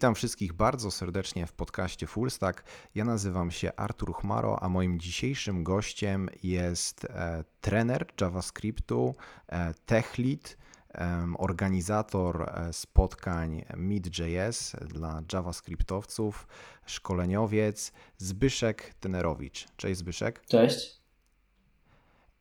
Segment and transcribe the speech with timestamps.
[0.00, 2.64] Witam wszystkich bardzo serdecznie w podcaście Fullstack.
[2.94, 9.14] Ja nazywam się Artur Chmaro, a moim dzisiejszym gościem jest e, trener JavaScriptu,
[9.48, 10.56] e, TechLead,
[10.94, 16.46] e, organizator e, spotkań Meet.js dla JavaScriptowców,
[16.86, 19.66] szkoleniowiec Zbyszek Tenerowicz.
[19.76, 20.46] Cześć Zbyszek.
[20.46, 21.07] Cześć.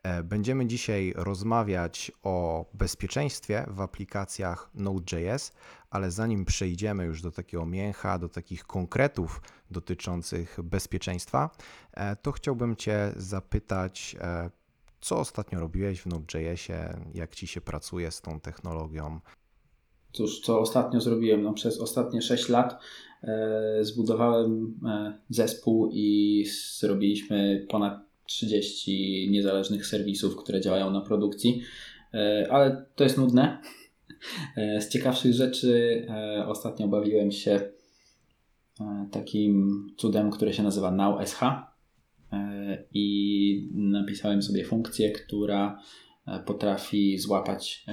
[0.08, 5.52] E, będziemy dzisiaj rozmawiać o bezpieczeństwie w aplikacjach Node.js,
[5.90, 11.50] ale zanim przejdziemy już do takiego mięcha, do takich konkretów dotyczących bezpieczeństwa,
[11.94, 14.50] e, to chciałbym Cię zapytać, e,
[15.02, 19.20] co ostatnio robiłeś w Node.jsie, jak Ci się pracuje z tą technologią?
[20.12, 21.44] Cóż, co ostatnio zrobiłem?
[21.44, 22.80] No, przez ostatnie 6 lat
[23.24, 26.46] e, zbudowałem e, zespół i
[26.80, 31.62] zrobiliśmy ponad 30 niezależnych serwisów, które działają na produkcji,
[32.14, 33.62] e, ale to jest nudne.
[34.58, 37.62] E, z ciekawszych rzeczy e, ostatnio bawiłem się
[39.12, 41.40] takim cudem, które się nazywa NowSH
[42.94, 45.82] i napisałem sobie funkcję, która
[46.46, 47.86] potrafi złapać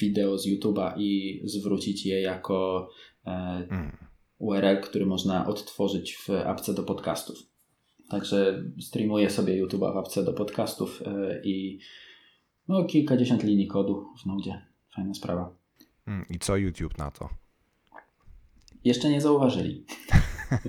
[0.00, 2.88] wideo z YouTube'a i zwrócić je jako
[3.24, 3.96] hmm.
[4.38, 7.51] URL, który można odtworzyć w apce do podcastów.
[8.08, 11.78] Także streamuję sobie YouTube'a w apce do podcastów e, i
[12.68, 14.62] no, kilkadziesiąt linii kodu w Node.
[14.94, 15.54] Fajna sprawa.
[16.06, 17.28] Mm, I co YouTube na to?
[18.84, 19.84] Jeszcze nie zauważyli.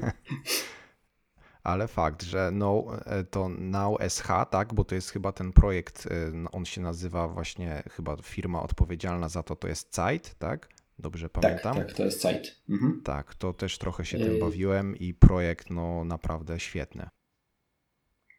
[1.63, 2.85] Ale fakt, że no,
[3.31, 8.17] to NowSH, tak, bo to jest chyba ten projekt, e, on się nazywa właśnie, chyba
[8.17, 10.69] firma odpowiedzialna za to, to jest Zeit, tak?
[10.99, 11.75] Dobrze tak, pamiętam?
[11.75, 12.61] Tak, tak to jest Zeit.
[12.69, 13.01] Mhm.
[13.03, 17.09] Tak, to też trochę się tym bawiłem i projekt no naprawdę świetny.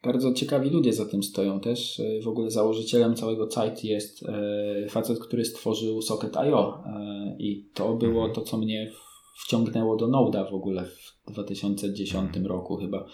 [0.05, 1.99] Bardzo ciekawi ludzie za tym stoją też.
[1.99, 7.93] E, w ogóle założycielem całego site jest e, facet, który stworzył Socket.io e, i to
[7.93, 8.33] było mhm.
[8.33, 8.91] to, co mnie
[9.35, 12.47] wciągnęło do Node'a w ogóle w 2010 mhm.
[12.47, 13.05] roku chyba.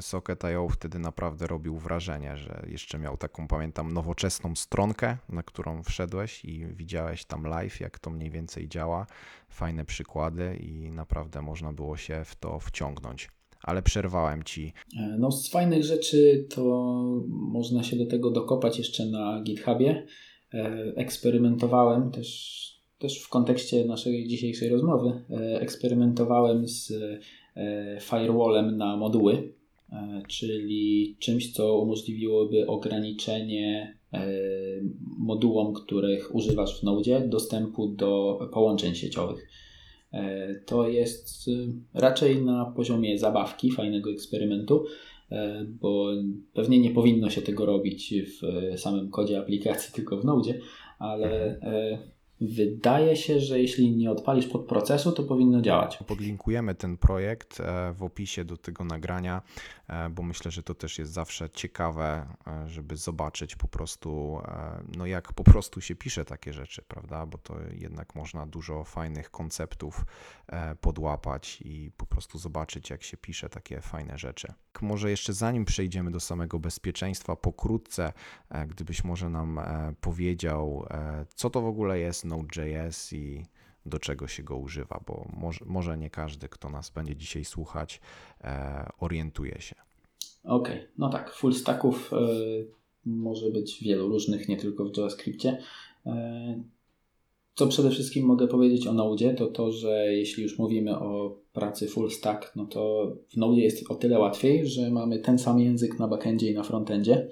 [0.00, 6.44] Socket.io wtedy naprawdę robił wrażenie, że jeszcze miał taką, pamiętam, nowoczesną stronkę, na którą wszedłeś
[6.44, 9.06] i widziałeś tam live, jak to mniej więcej działa.
[9.48, 13.35] Fajne przykłady i naprawdę można było się w to wciągnąć
[13.66, 14.72] ale przerwałem ci.
[14.98, 16.62] E, no, z fajnych rzeczy to
[17.30, 20.06] można się do tego dokopać jeszcze na GitHubie.
[20.54, 22.62] E, eksperymentowałem też,
[22.98, 25.24] też w kontekście naszej dzisiejszej rozmowy.
[25.30, 26.92] E, eksperymentowałem z
[28.00, 29.52] firewallem na moduły,
[30.28, 33.98] czyli czymś, co umożliwiłoby ograniczenie
[35.18, 39.48] modułom, których używasz w Node, dostępu do połączeń sieciowych.
[40.16, 44.84] E, to jest y, raczej na poziomie zabawki, fajnego eksperymentu,
[45.30, 46.08] e, bo
[46.54, 50.54] pewnie nie powinno się tego robić w samym kodzie aplikacji, tylko w Node,
[50.98, 55.98] ale e, Wydaje się, że jeśli nie odpalisz podprocesu, to powinno działać.
[56.06, 57.62] Podlinkujemy ten projekt
[57.94, 59.42] w opisie do tego nagrania,
[60.10, 64.40] bo myślę, że to też jest zawsze ciekawe, e, żeby zobaczyć po prostu,
[64.96, 67.26] no jak po prostu się pisze takie rzeczy, prawda?
[67.26, 70.04] Bo to jednak można dużo fajnych konceptów
[70.80, 74.52] podłapać i po prostu zobaczyć, jak się pisze takie fajne rzeczy.
[74.80, 78.12] Może jeszcze zanim przejdziemy do samego bezpieczeństwa, pokrótce,
[78.68, 79.60] gdybyś może nam
[80.00, 80.86] powiedział,
[81.34, 83.46] co to w ogóle jest Node.js i
[83.86, 88.00] do czego się go używa, bo może, może nie każdy, kto nas będzie dzisiaj słuchać,
[88.44, 89.74] e, orientuje się.
[90.44, 90.88] Okej, okay.
[90.98, 92.16] no tak, full stacków e,
[93.04, 95.58] może być wielu różnych, nie tylko w JavaScriptie.
[96.06, 96.62] E,
[97.54, 101.88] co przede wszystkim mogę powiedzieć o Node, to to, że jeśli już mówimy o pracy
[101.88, 105.98] full stack, no to w Node jest o tyle łatwiej, że mamy ten sam język
[105.98, 107.28] na backendzie i na frontendzie.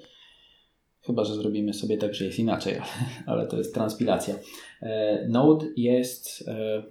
[1.05, 2.73] Chyba, że zrobimy sobie tak, że jest inaczej,
[3.25, 4.35] ale to jest transpilacja.
[4.81, 6.83] E, Node jest e,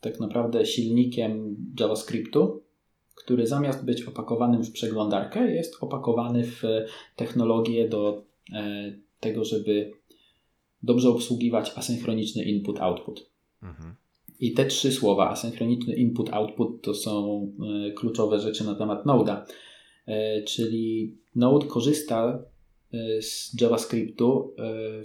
[0.00, 2.62] tak naprawdę silnikiem JavaScriptu,
[3.14, 6.62] który zamiast być opakowanym w przeglądarkę, jest opakowany w
[7.16, 9.92] technologię do e, tego, żeby
[10.82, 13.30] dobrze obsługiwać asynchroniczny input-output.
[13.62, 13.94] Mhm.
[14.40, 17.46] I te trzy słowa, asynchroniczny input-output, to są
[17.96, 19.42] kluczowe rzeczy na temat Node'a.
[20.44, 22.42] Czyli Node korzysta
[23.20, 25.02] z JavaScriptu e,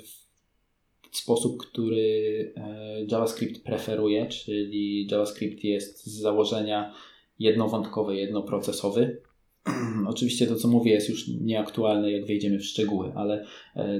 [1.11, 6.93] w sposób, który e, JavaScript preferuje, czyli JavaScript jest z założenia
[7.39, 9.21] jednowątkowy, jednoprocesowy.
[10.07, 13.45] Oczywiście to, co mówię, jest już nieaktualne, jak wejdziemy w szczegóły, ale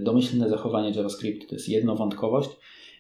[0.02, 2.50] domyślne zachowanie JavaScript to jest jednowątkowość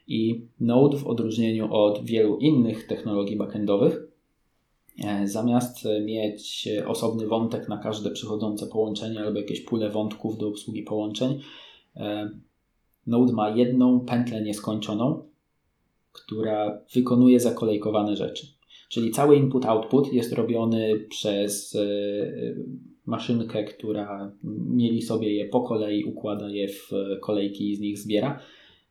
[0.07, 4.04] i Node w odróżnieniu od wielu innych technologii backendowych E,
[5.25, 11.39] zamiast mieć osobny wątek na każde przychodzące połączenie albo jakieś pule wątków do obsługi połączeń,
[11.95, 12.29] e,
[13.07, 15.23] Node ma jedną pętlę nieskończoną,
[16.11, 18.47] która wykonuje zakolejkowane rzeczy.
[18.89, 21.77] Czyli cały input-output jest robiony przez
[23.05, 24.31] maszynkę, która
[24.69, 26.89] mieli sobie je po kolei, układa je w
[27.21, 28.39] kolejki i z nich zbiera.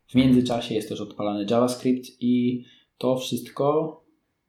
[0.07, 2.65] W międzyczasie jest też odpalany JavaScript i
[2.99, 4.04] to wszystko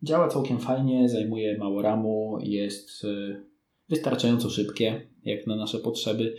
[0.06, 3.08] działa całkiem fajnie, zajmuje mało ramu, jest
[3.90, 6.36] wystarczająco szybkie jak na nasze potrzeby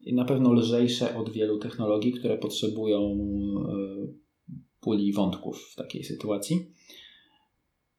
[0.00, 3.18] i na pewno lżejsze od wielu technologii, które potrzebują
[4.80, 6.72] puli wątków w takiej sytuacji.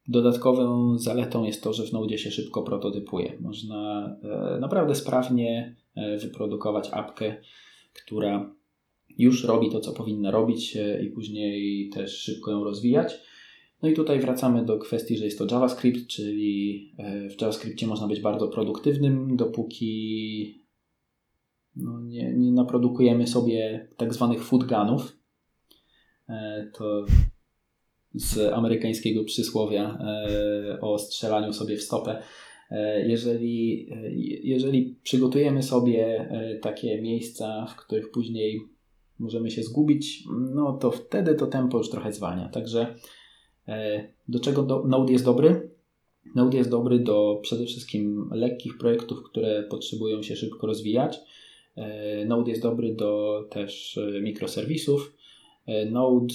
[0.08, 3.38] Dodatkową zaletą jest to, że w Node się szybko prototypuje.
[3.40, 7.36] Można e, naprawdę sprawnie e, wyprodukować apkę,
[7.92, 8.54] która
[9.18, 13.14] już robi to, co powinna robić e, i później też szybko ją rozwijać.
[13.82, 16.92] No i tutaj wracamy do kwestii, że jest to JavaScript, czyli
[17.30, 20.64] w JavaScriptie można być bardzo produktywnym, dopóki
[21.76, 25.18] no, nie, nie naprodukujemy sobie tak zwanych food gunów.
[26.72, 27.06] To
[28.14, 32.22] z amerykańskiego przysłowia e, o strzelaniu sobie w stopę.
[32.70, 34.10] E, jeżeli, e,
[34.42, 36.28] jeżeli przygotujemy sobie
[36.62, 38.60] takie miejsca, w których później
[39.18, 40.24] możemy się zgubić,
[40.54, 42.48] no to wtedy to tempo już trochę zwalnia.
[42.48, 42.94] Także
[44.28, 45.70] do czego do, Node jest dobry?
[46.34, 51.18] Node jest dobry do przede wszystkim lekkich projektów, które potrzebują się szybko rozwijać.
[52.26, 55.16] Node jest dobry do też mikroserwisów.
[55.90, 56.34] Node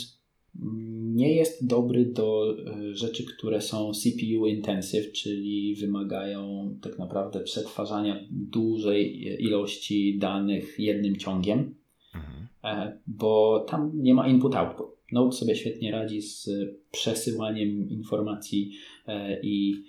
[1.13, 8.27] nie jest dobry do e, rzeczy, które są CPU intensive, czyli wymagają tak naprawdę przetwarzania
[8.31, 11.75] dużej ilości danych jednym ciągiem,
[12.15, 12.47] mhm.
[12.63, 14.87] E, bo tam nie ma input-output.
[15.11, 16.49] Node sobie świetnie radzi z
[16.91, 18.71] przesyłaniem informacji
[19.07, 19.83] e, i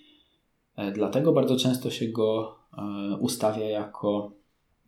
[0.95, 2.57] dlatego bardzo często się go
[3.21, 4.41] ustawia jako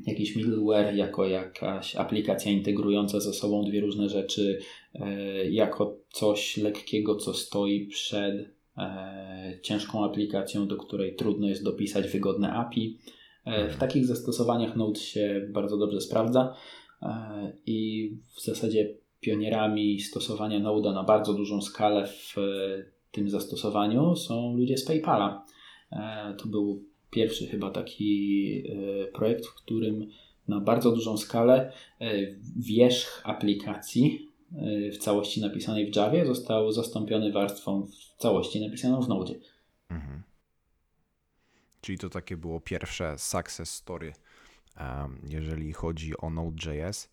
[0.06, 4.58] jakiś middleware, jako jakaś aplikacja integrująca ze sobą dwie różne rzeczy,
[4.94, 12.08] e, jako coś lekkiego, co stoi przed e, ciężką aplikacją, do której trudno jest dopisać
[12.08, 12.98] wygodne API.
[13.44, 13.78] E, w mhm.
[13.78, 16.54] takich zastosowaniach Node się bardzo dobrze sprawdza
[17.66, 22.34] i w zasadzie pionierami stosowania Node'a na bardzo dużą skalę w
[23.10, 25.46] tym zastosowaniu są ludzie z PayPala.
[26.38, 30.06] To był pierwszy chyba taki e, projekt, w którym
[30.48, 32.12] na bardzo dużą skalę e,
[32.56, 39.08] wierzch aplikacji e, w całości napisanej w Javie został zastąpiony warstwą w całości napisaną w
[39.08, 39.34] Node.
[39.90, 40.22] Mhm.
[41.80, 44.12] Czyli to takie było pierwsze success story,
[45.22, 47.08] jeżeli chodzi o Node.js.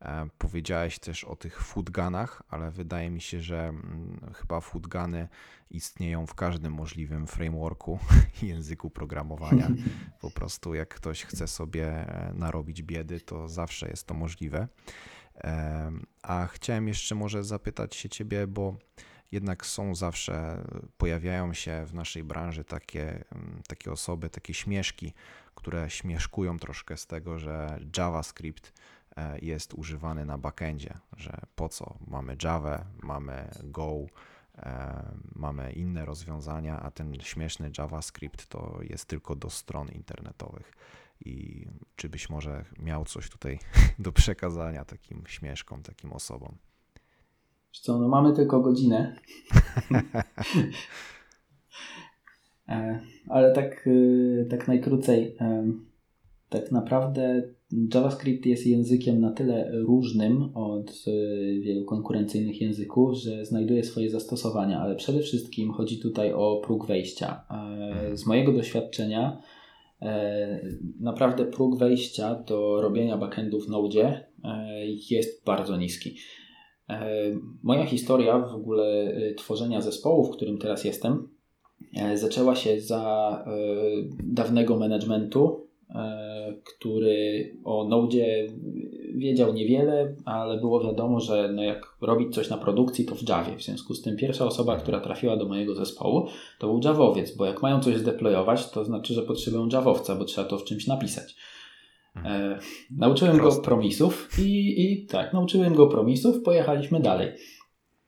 [0.00, 5.28] E, powiedziałeś też o tych foodgunach, ale wydaje mi się, że mm, chyba foodguny
[5.70, 7.98] istnieją w każdym możliwym frameworku
[8.42, 9.68] języku programowania.
[10.20, 14.68] Po prostu jak ktoś chce sobie e, narobić biedy, to zawsze jest to możliwe.
[16.22, 18.76] A chciałem jeszcze może zapytać się ciebie, bo
[19.34, 20.64] jednak są zawsze,
[20.98, 25.12] pojawiają się w naszej branży takie, mm, takie osoby, takie śmieszki,
[25.54, 28.72] które śmieszkują troszkę z tego, że JavaScript
[29.16, 33.96] E, jest używany na backendzie, że po co mamy Java, mamy Go,
[34.58, 35.02] e,
[35.34, 40.72] mamy inne rozwiązania, a ten śmieszny JavaScript to jest tylko do stron internetowych.
[41.24, 41.66] I
[41.96, 43.58] czy byś może miał coś tutaj
[43.98, 46.56] do przekazania takim śmieszkom, takim osobom?
[47.80, 49.16] Co, no mamy tylko godzinę.
[52.68, 53.88] E, ale tak,
[54.50, 55.36] tak najkrócej.
[56.48, 57.42] Tak naprawdę
[57.94, 61.10] JavaScript jest językiem na tyle różnym od e,
[61.60, 67.44] wielu konkurencyjnych języków, że znajduje swoje zastosowania, ale przede wszystkim chodzi tutaj o próg wejścia.
[67.50, 69.42] E, z mojego doświadczenia
[70.02, 70.60] e,
[71.00, 74.24] naprawdę próg wejścia do robienia backendu w Node
[75.10, 76.16] jest bardzo niski.
[77.62, 81.28] Moja historia w ogóle tworzenia zespołu, w którym teraz jestem,
[82.14, 83.44] zaczęła się za
[84.24, 85.64] dawnego managementu
[85.94, 88.46] E, który o Node
[89.14, 93.56] wiedział niewiele, ale było wiadomo, że no jak robić coś na produkcji, to w Javie.
[93.56, 96.26] W związku z tym pierwsza osoba, która trafiła do mojego zespołu,
[96.58, 100.48] to był Javowiec, bo jak mają coś zdeployować, to znaczy, że potrzebują Javowca, bo trzeba
[100.48, 101.36] to w czymś napisać.
[102.16, 102.58] E,
[102.90, 103.60] nauczyłem Proste.
[103.60, 107.28] go promisów i, i tak, nauczyłem go promisów, pojechaliśmy dalej.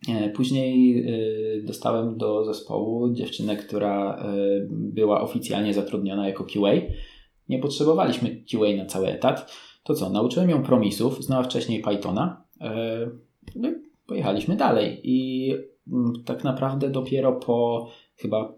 [0.08, 4.34] E, później e, dostałem do zespołu dziewczynę, która e,
[4.70, 6.72] była oficjalnie zatrudniona jako QA
[7.48, 9.52] nie potrzebowaliśmy QA na cały etat.
[9.84, 13.10] To co, nauczyłem ją promisów, znała wcześniej Pythona, e,
[13.56, 13.68] no
[14.06, 15.50] pojechaliśmy dalej i
[15.92, 18.52] mm, tak naprawdę dopiero po chyba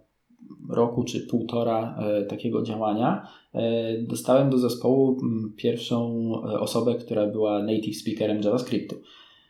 [0.69, 7.63] roku czy półtora e, takiego działania e, dostałem do zespołu mm, pierwszą osobę, która była
[7.63, 8.97] native speakerem JavaScriptu.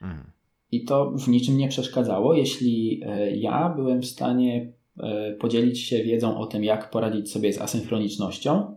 [0.02, 0.30] Mhm.
[0.72, 3.02] I to w niczym nie przeszkadzało, jeśli
[3.34, 4.72] ja byłem w stanie
[5.40, 8.76] podzielić się wiedzą o tym, jak poradzić sobie z asynchronicznością.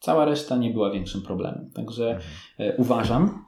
[0.00, 1.70] Cała reszta nie była większym problemem.
[1.74, 2.74] Także mhm.
[2.78, 3.44] uważam,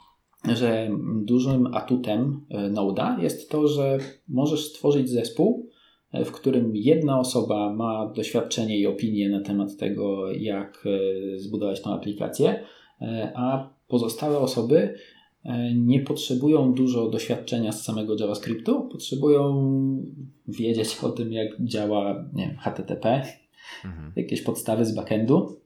[0.54, 0.90] że
[1.22, 3.98] dużym atutem Node'a jest to, że
[4.28, 5.67] możesz stworzyć zespół,
[6.12, 11.94] w którym jedna osoba ma doświadczenie i opinię na temat tego, jak e, zbudować tą
[11.94, 12.64] aplikację,
[13.00, 14.94] e, a pozostałe osoby
[15.44, 19.72] e, nie potrzebują dużo doświadczenia z samego JavaScriptu, potrzebują
[20.48, 23.22] wiedzieć o tym, jak działa nie wiem, HTTP,
[23.84, 24.12] mhm.
[24.16, 25.58] jakieś podstawy z backendu.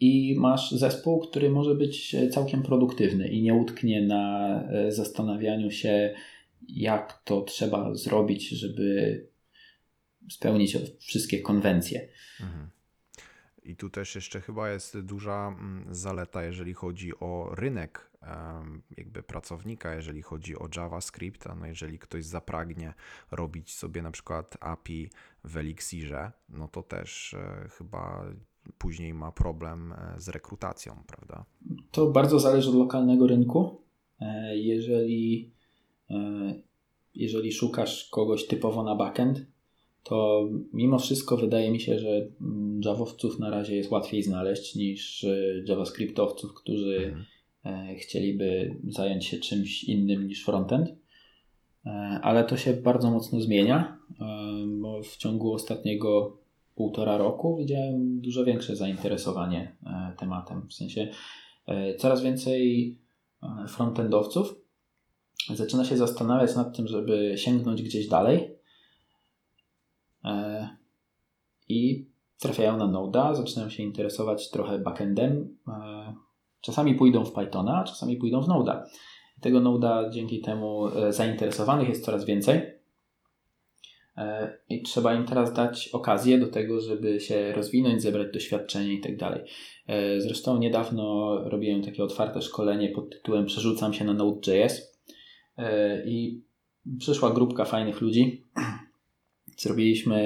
[0.00, 6.14] I masz zespół, który może być całkiem produktywny i nie utknie na zastanawianiu się,
[6.68, 9.26] jak to trzeba zrobić, żeby
[10.30, 12.08] spełnić wszystkie konwencje.
[12.40, 12.68] Mhm.
[13.64, 18.08] I tu też jeszcze chyba jest duża mm, zaleta, jeżeli chodzi o rynek
[18.96, 22.94] jakby pracownika, jeżeli chodzi o JavaScript, a no jeżeli ktoś zapragnie
[23.30, 25.10] robić sobie na przykład API
[25.44, 28.24] w Elixirze, no to też e, chyba
[28.78, 31.44] później ma problem e, z rekrutacją, prawda?
[31.90, 33.80] To bardzo zależy od lokalnego rynku.
[34.20, 35.52] E, jeżeli,
[37.14, 39.46] jeżeli szukasz kogoś typowo na backend,
[40.08, 42.26] to mimo wszystko wydaje mi się, że
[42.84, 45.36] Javowców na razie jest łatwiej znaleźć niż e,
[45.66, 47.24] JavaScriptowców, którzy mhm.
[47.64, 50.88] E, chcieliby zająć się czymś innym niż frontend.
[51.86, 51.90] E,
[52.22, 53.98] ale to się bardzo mocno zmienia,
[54.66, 56.36] bo w ciągu ostatniego
[56.74, 59.76] półtora roku widziałem dużo większe zainteresowanie
[60.18, 60.68] tematem.
[60.68, 61.08] W sensie
[61.98, 62.96] coraz więcej
[63.68, 64.54] frontendowców
[65.54, 68.57] zaczyna się zastanawiać nad tym, żeby sięgnąć gdzieś dalej
[71.68, 72.08] i
[72.38, 75.56] trafiają na Node'a, zaczynają się interesować trochę backendem.
[75.68, 76.14] E,
[76.60, 78.82] czasami pójdą w Pythona, czasami pójdą w Node'a.
[79.40, 82.78] Tego Node'a dzięki temu e, zainteresowanych jest coraz więcej.
[84.68, 89.16] I trzeba im teraz dać okazję do tego, żeby się rozwinąć, zebrać doświadczenie i tak
[89.16, 89.40] dalej.
[90.18, 95.00] Zresztą niedawno robiłem takie otwarte szkolenie pod tytułem Przerzucam się na Node.js
[96.06, 96.42] i
[96.98, 98.44] przyszła grupka fajnych ludzi,
[99.58, 100.16] Zrobiliśmy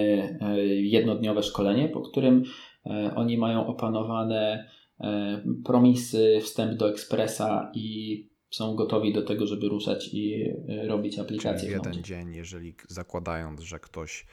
[0.40, 2.44] e, jednodniowe szkolenie, po którym
[2.86, 4.70] e, oni mają opanowane
[5.00, 10.52] e, promisy, wstęp do Expressa i są gotowi do tego, żeby ruszać i
[10.86, 11.60] robić aplikację.
[11.60, 14.26] Czyli jeden dzień, jeżeli zakładając, że ktoś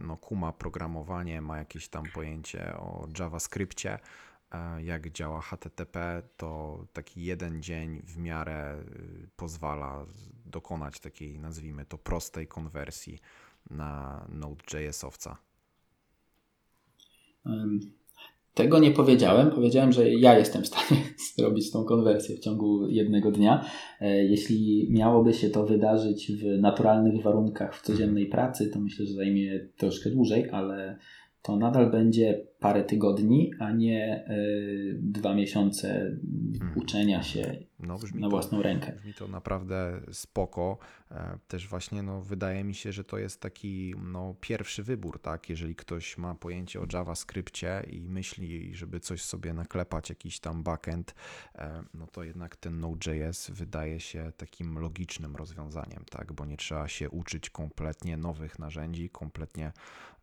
[0.00, 3.98] no, kuma programowanie, ma jakieś tam pojęcie o JavaScriptie,
[4.82, 8.84] jak działa HTTP, to taki jeden dzień w miarę
[9.36, 10.06] pozwala
[10.46, 13.18] dokonać takiej, nazwijmy to, prostej konwersji
[13.70, 15.36] na Node.js-owca?
[18.54, 19.50] Tego nie powiedziałem.
[19.50, 21.02] Powiedziałem, że ja jestem w stanie
[21.36, 23.64] zrobić tą konwersję w ciągu jednego dnia.
[24.00, 29.14] E, jeśli miałoby się to wydarzyć w naturalnych warunkach w codziennej pracy, to myślę, że
[29.14, 30.98] zajmie troszkę dłużej, ale
[31.42, 36.16] to nadal będzie parę tygodni, a nie y, dwa miesiące
[36.58, 36.78] hmm.
[36.78, 38.92] uczenia się no, na własną to, rękę.
[38.92, 40.78] Brzmi to naprawdę spoko.
[41.10, 45.50] E, też właśnie no, wydaje mi się, że to jest taki no, pierwszy wybór, tak?
[45.50, 51.14] Jeżeli ktoś ma pojęcie o JavaScriptie i myśli, żeby coś sobie naklepać, jakiś tam backend,
[51.54, 56.32] e, no to jednak ten Node.js wydaje się takim logicznym rozwiązaniem, tak?
[56.32, 59.72] Bo nie trzeba się uczyć kompletnie nowych narzędzi, kompletnie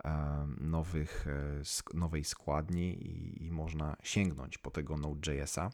[0.03, 1.25] e, nowych,
[1.93, 5.69] nowej składni i, i można sięgnąć po tego Node.jsa.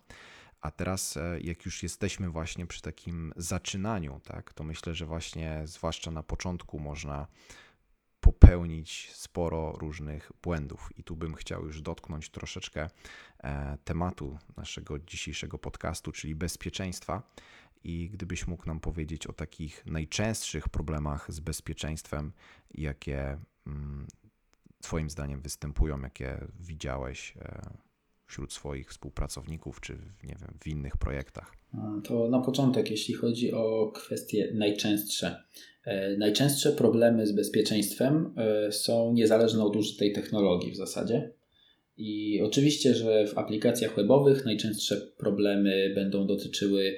[0.62, 5.62] A teraz, e, jak już jesteśmy właśnie przy takim zaczynaniu, tak, to myślę, że właśnie
[5.66, 7.28] zwłaszcza na początku można
[8.24, 10.90] popełnić sporo różnych błędów.
[10.98, 12.90] I tu bym chciał już dotknąć troszeczkę
[13.40, 17.24] e, tematu naszego dzisiejszego podcastu, czyli bezpieczeństwa.
[17.84, 22.32] I gdybyś mógł nam powiedzieć o takich najczęstszych problemach z bezpieczeństwem,
[22.72, 24.08] jakie mm,
[24.84, 27.62] Twoim zdaniem występują, jakie widziałeś e,
[28.26, 31.56] wśród swoich współpracowników, czy nie wiem, w innych projektach?
[32.04, 35.44] To na początek, jeśli chodzi o kwestie najczęstsze.
[35.86, 41.32] E, najczęstsze problemy z bezpieczeństwem e, są niezależne od użytej technologii w zasadzie.
[41.98, 46.98] I oczywiście, że w aplikacjach webowych najczęstsze problemy będą dotyczyły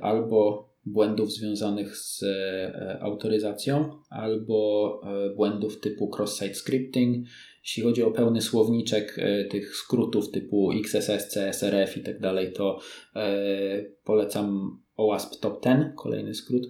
[0.00, 7.26] albo błędów związanych z e, autoryzacją albo e, błędów typu cross-site scripting.
[7.62, 12.78] Jeśli chodzi o pełny słowniczek e, tych skrótów typu XSS, CSRF i tak dalej, to
[14.04, 16.62] polecam OWASP Top 10, kolejny skrót,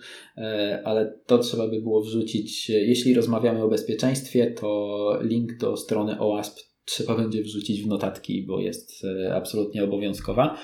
[0.85, 6.59] ale to trzeba by było wrzucić, jeśli rozmawiamy o bezpieczeństwie, to link do strony OWASP
[6.85, 10.59] trzeba będzie wrzucić w notatki, bo jest absolutnie obowiązkowa.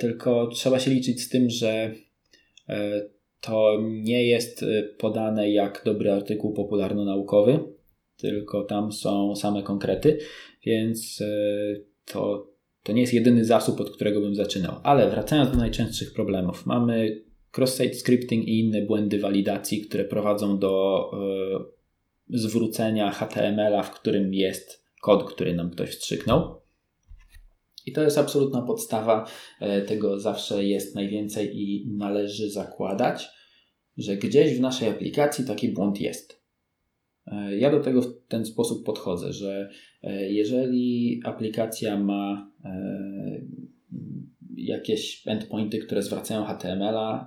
[0.00, 1.94] Tylko trzeba się liczyć z tym, że
[3.40, 4.64] to nie jest
[4.98, 7.58] podane jak dobry artykuł popularno-naukowy,
[8.16, 10.18] tylko tam są same konkrety,
[10.66, 11.22] więc
[12.04, 12.50] to,
[12.82, 14.74] to nie jest jedyny zasób, od którego bym zaczynał.
[14.82, 17.22] Ale wracając do najczęstszych problemów, mamy
[17.58, 21.04] cross-site scripting i inne błędy walidacji, które prowadzą do
[22.28, 26.59] zwrócenia HTML-a, w którym jest kod, który nam ktoś wstrzyknął.
[27.86, 29.26] I to jest absolutna podstawa.
[29.60, 33.28] E, tego zawsze jest najwięcej i należy zakładać,
[33.96, 36.42] że gdzieś w naszej aplikacji taki błąd jest.
[37.26, 39.70] E, ja do tego w ten sposób podchodzę, że
[40.02, 42.50] e, jeżeli aplikacja ma
[44.56, 47.26] jakieś endpointy, które zwracają HTML-a,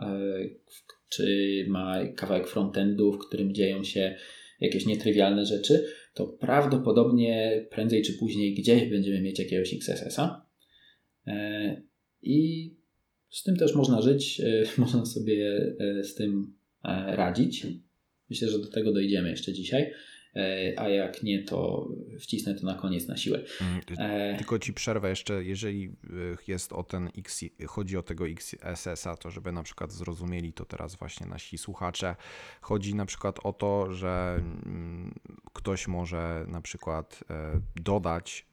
[1.10, 4.16] czy ma kawałek frontendu, w którym dzieją się
[4.60, 10.46] jakieś nietrywialne rzeczy, to prawdopodobnie prędzej czy później gdzieś będziemy mieć jakiegoś XSS-a.
[11.28, 11.82] E,
[12.22, 12.70] I
[13.30, 16.54] z tym też można żyć, e, można sobie e, z tym
[17.08, 17.68] radzić.
[18.30, 19.92] Myślę, że do tego dojdziemy jeszcze dzisiaj.
[20.36, 21.88] E, a jak nie, to
[22.20, 23.40] wcisnę to na koniec na siłę.
[23.62, 24.38] Mm, e...
[24.38, 25.92] Tylko ci przerwę jeszcze, jeżeli e,
[26.48, 30.96] jest o ten X, chodzi o tego XSS-a, to żeby na przykład zrozumieli to teraz
[30.96, 32.16] właśnie nasi słuchacze,
[32.62, 35.14] chodzi na przykład o to, że mm,
[35.54, 38.46] ktoś może na przykład e, dodać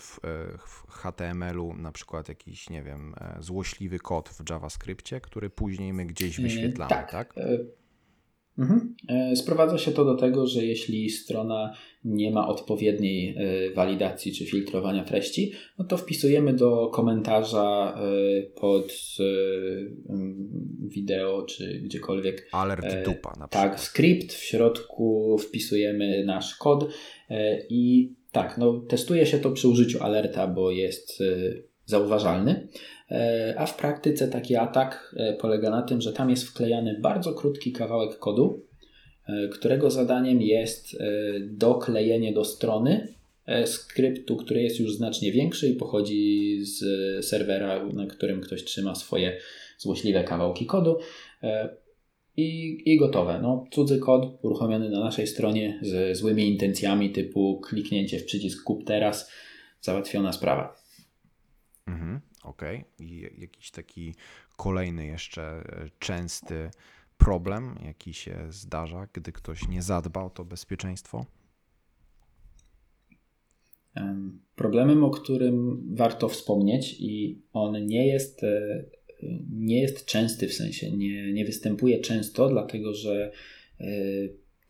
[0.00, 0.18] w,
[0.58, 6.40] w HTML-u na przykład jakiś, nie wiem, złośliwy kod w JavaScriptie, który później my gdzieś
[6.40, 7.10] wyświetlamy, tak?
[7.10, 7.34] tak?
[8.60, 8.94] Mhm.
[9.08, 11.72] E, sprowadza się to do tego, że jeśli strona
[12.04, 18.92] nie ma odpowiedniej e, walidacji czy filtrowania treści, no to wpisujemy do komentarza e, pod
[20.78, 22.48] wideo czy gdziekolwiek.
[22.52, 23.70] Alert dupa na tak, przykład.
[23.70, 26.88] Tak, skrypt, w środku wpisujemy nasz kod
[27.68, 31.22] i tak, no, testuje się to przy użyciu alerta, bo jest
[31.90, 32.68] zauważalny.
[33.10, 37.32] E, a w praktyce taki atak e, polega na tym, że tam jest wklejany bardzo
[37.32, 38.66] krótki kawałek kodu,
[39.26, 40.96] e, którego zadaniem jest
[41.42, 43.14] doklejenie do strony
[43.64, 46.80] skryptu, który jest już znacznie większy i pochodzi z
[47.26, 49.36] serwera, na którym ktoś trzyma swoje
[49.78, 50.98] złośliwe kawałki kodu.
[52.36, 53.38] I, i gotowe.
[53.42, 58.84] No, cudzy kod uruchomiony na naszej stronie z złymi intencjami, typu kliknięcie w przycisk kup
[58.84, 59.32] teraz,
[59.80, 60.79] załatwiona sprawa.
[61.90, 62.20] Mhm.
[62.42, 62.62] Ok,
[62.98, 64.14] i jakiś taki
[64.56, 66.70] kolejny jeszcze e, częsty
[67.18, 71.26] problem, jaki się zdarza, gdy ktoś nie zadba o to bezpieczeństwo?
[74.56, 78.84] Problemem, o którym warto wspomnieć, i on nie jest, e,
[79.50, 83.32] nie jest częsty w sensie, nie, nie występuje często, dlatego że
[83.80, 83.86] e,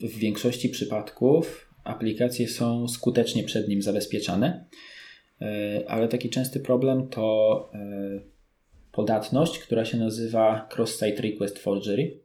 [0.00, 4.68] w większości przypadków aplikacje są skutecznie przed nim zabezpieczane
[5.88, 7.78] ale taki częsty problem to e,
[8.92, 12.20] podatność, która się nazywa Cross-Site Request Forgery.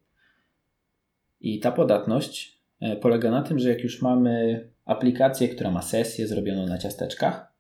[1.42, 6.28] I ta podatność e, polega na tym, że jak już mamy aplikację, która ma sesję
[6.28, 7.56] zrobioną na ciasteczkach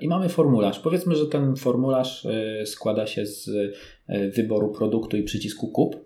[0.00, 0.80] i mamy formularz.
[0.80, 2.26] Powiedzmy, że ten formularz
[2.64, 3.50] składa się z
[4.08, 5.96] wyboru produktu i przycisku kup.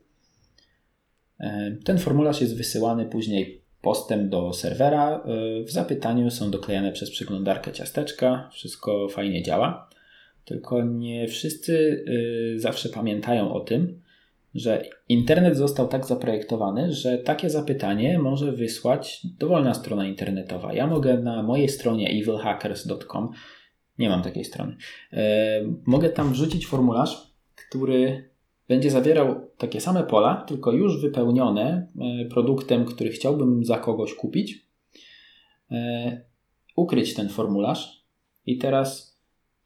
[1.84, 5.24] Ten formularz jest wysyłany później postem do serwera.
[5.60, 9.88] Y, w zapytaniu są doklejane przez przeglądarkę ciasteczka, wszystko fajnie działa.
[10.44, 12.04] Tylko nie wszyscy
[12.56, 14.00] y, zawsze pamiętają o tym,
[14.54, 20.72] że internet został tak zaprojektowany, że takie zapytanie może wysłać dowolna strona internetowa.
[20.72, 23.30] Ja mogę na mojej stronie evilhackers.com,
[23.98, 24.76] nie mam takiej strony,
[25.12, 25.16] y,
[25.86, 27.32] mogę tam wrzucić formularz,
[27.68, 28.28] który
[28.68, 34.66] będzie zawierał takie same pola, tylko już wypełnione e, produktem, który chciałbym za kogoś kupić.
[35.70, 36.20] E,
[36.76, 38.04] ukryć ten formularz
[38.46, 39.18] i teraz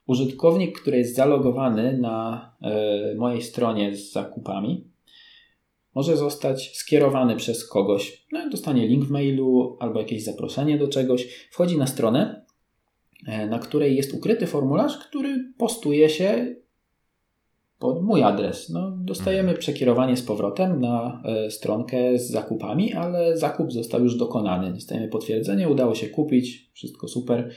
[0.07, 4.87] użytkownik, który jest zalogowany na e, mojej stronie z zakupami,
[5.95, 8.25] może zostać skierowany przez kogoś.
[8.31, 11.47] No, dostanie link w mailu albo jakieś zaproszenie do czegoś.
[11.51, 12.45] Wchodzi na stronę,
[13.49, 16.55] na której jest ukryty formularz, który postuje się
[17.83, 18.69] pod mój adres.
[18.69, 19.57] No, dostajemy mhm.
[19.57, 24.73] przekierowanie z powrotem na e, stronkę z zakupami, ale zakup został już dokonany.
[24.73, 27.49] Dostajemy potwierdzenie, udało się kupić, wszystko super.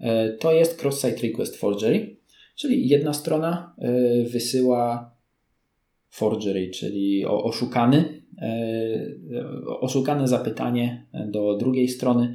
[0.00, 2.16] E, to jest cross-site request forgery,
[2.56, 3.92] czyli jedna strona e,
[4.24, 5.14] wysyła
[6.10, 8.22] forgery, czyli oszukany,
[9.80, 12.34] oszukane zapytanie do drugiej strony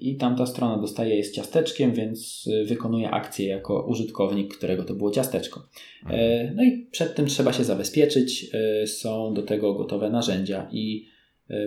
[0.00, 4.94] i tamta strona dostaje je z ciasteczkiem, więc y, wykonuje akcję jako użytkownik, którego to
[4.94, 5.68] było ciasteczko.
[6.02, 6.56] Mhm.
[6.56, 8.50] No i przed tym trzeba się zabezpieczyć.
[8.86, 11.08] Są do tego gotowe narzędzia i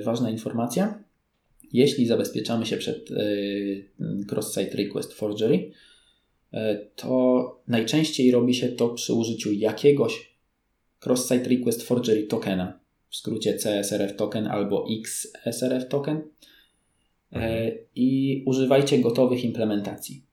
[0.04, 1.04] ważna informacja.
[1.73, 3.10] Jeśli zabezpieczamy się przed
[4.32, 5.71] cross-site request forgery,
[6.95, 10.36] to najczęściej robi się to przy użyciu jakiegoś
[11.06, 16.21] Cross-Site Request Forgery tokena, w skrócie CSRF token albo XSRF token e,
[17.95, 20.26] i używajcie gotowych implementacji.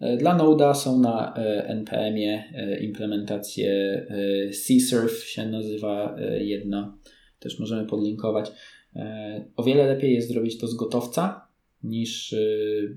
[0.00, 6.98] E, Dla Node'a są na e, NPM-ie e, implementacje e, CSRF się nazywa e, jedna,
[7.38, 8.50] też możemy podlinkować.
[8.96, 11.48] E, O wiele lepiej jest zrobić to z gotowca
[11.82, 12.38] niż e,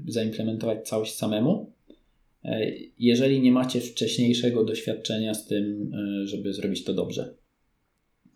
[0.07, 1.73] zaimplementować całość samemu.
[2.43, 5.91] E, Jeżeli nie macie wcześniejszego doświadczenia z tym,
[6.23, 7.33] e, żeby zrobić to dobrze.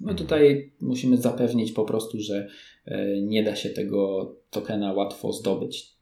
[0.03, 2.47] No tutaj musimy zapewnić po prostu, że
[2.85, 5.93] e, nie da się tego tokena łatwo zdobyć.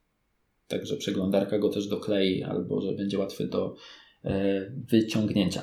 [0.68, 3.76] Także przeglądarka go też doklei, albo że będzie łatwy do
[4.26, 5.62] e, wyciągnięcia.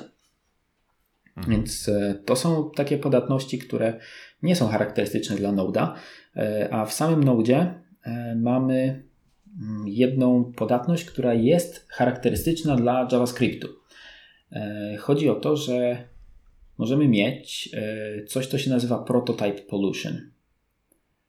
[1.47, 3.99] Więc e, to są takie podatności, które
[4.43, 5.93] nie są charakterystyczne dla Node'a,
[6.71, 7.73] a w samym Node'zie
[8.35, 9.03] mamy
[9.61, 13.67] mm, jedną podatność, która jest charakterystyczna dla JavaScriptu.
[14.99, 16.07] Chodzi o to, że
[16.79, 20.31] możemy mieć e, coś, co się nazywa Prototype Pollution.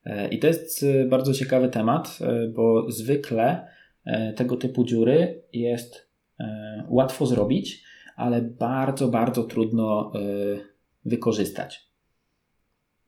[0.04, 2.18] E, I to jest e, bardzo ciekawy temat,
[2.54, 3.68] bo zwykle
[4.36, 6.10] tego typu dziury jest
[6.88, 7.84] łatwo zrobić,
[8.16, 10.12] ale bardzo, bardzo trudno
[11.04, 11.90] wykorzystać.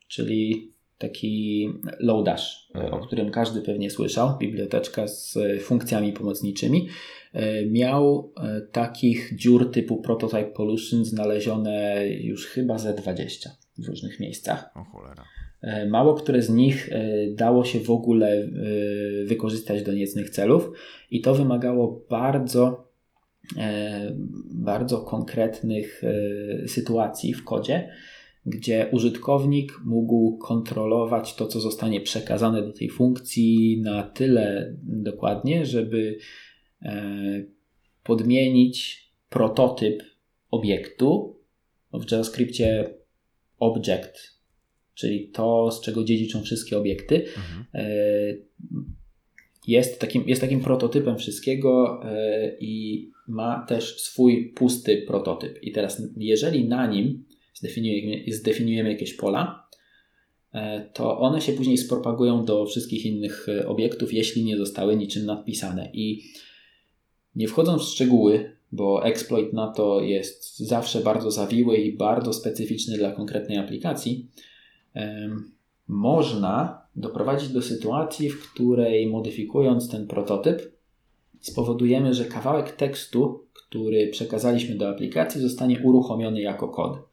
[0.08, 0.71] Czyli
[1.02, 1.68] taki
[2.00, 6.88] Lodash, e, o którym każdy pewnie słyszał, biblioteczka z funkcjami pomocniczymi,
[7.32, 14.20] e, miał e, takich dziur typu Prototype Pollution znalezione już chyba ze 20 w różnych
[14.20, 14.70] miejscach.
[14.74, 15.24] O cholera.
[15.62, 16.90] E, Mało które z nich
[17.30, 18.48] dało się w ogóle
[19.24, 20.70] wykorzystać do niecnych celów
[21.10, 22.92] i to wymagało bardzo,
[24.50, 26.02] bardzo konkretnych
[26.66, 27.88] sytuacji w kodzie,
[28.46, 36.18] gdzie użytkownik mógł kontrolować to, co zostanie przekazane do tej funkcji na tyle dokładnie, żeby
[36.82, 37.44] e,
[38.02, 40.02] podmienić prototyp
[40.50, 41.36] obiektu.
[41.92, 42.94] W JavaScriptie
[43.58, 44.42] object
[44.94, 47.64] czyli to, z czego dziedziczą wszystkie obiekty, Mhm.
[47.74, 47.84] e,
[49.66, 55.62] jest takim, jest takim prototypem wszystkiego e, i ma też swój pusty prototyp.
[55.62, 57.24] I teraz, jeżeli na nim
[57.54, 59.68] zdefiniujemy, zdefiniujemy jakieś pola,
[60.52, 65.26] e, to one się później spropagują do wszystkich innych e, obiektów, jeśli nie zostały niczym
[65.26, 65.90] nadpisane.
[65.92, 66.22] I
[67.36, 72.98] nie wchodząc w szczegóły, bo exploit na to jest zawsze bardzo zawiły i bardzo specyficzny
[72.98, 74.30] dla konkretnej aplikacji,
[75.88, 80.72] można doprowadzić do sytuacji, w której modyfikując ten prototyp,
[81.40, 87.11] spowodujemy, że kawałek tekstu, który przekazaliśmy do aplikacji, zostanie uruchomiony jako kod.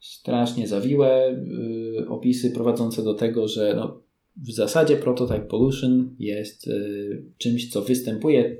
[0.00, 1.30] Strasznie zawiłe
[2.00, 4.02] y, opisy prowadzące do tego, że no,
[4.36, 8.56] w zasadzie Prototype Pollution jest y, czymś, co występuje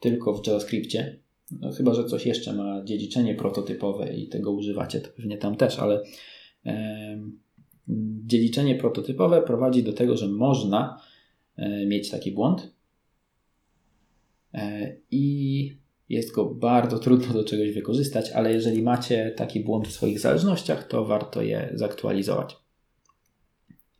[0.00, 1.18] tylko w JavaScriptie.
[1.60, 5.78] No, chyba, że coś jeszcze ma dziedziczenie prototypowe i tego używacie, to pewnie tam też,
[5.78, 6.02] ale
[8.26, 11.00] dziedziczenie prototypowe prowadzi do tego, że można
[11.56, 12.72] e, mieć taki błąd
[14.54, 15.76] e, i
[16.08, 20.88] jest go bardzo trudno do czegoś wykorzystać, ale jeżeli macie taki błąd w swoich zależnościach,
[20.88, 22.56] to warto je zaktualizować.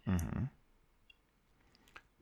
[0.06, 0.48] Mhm.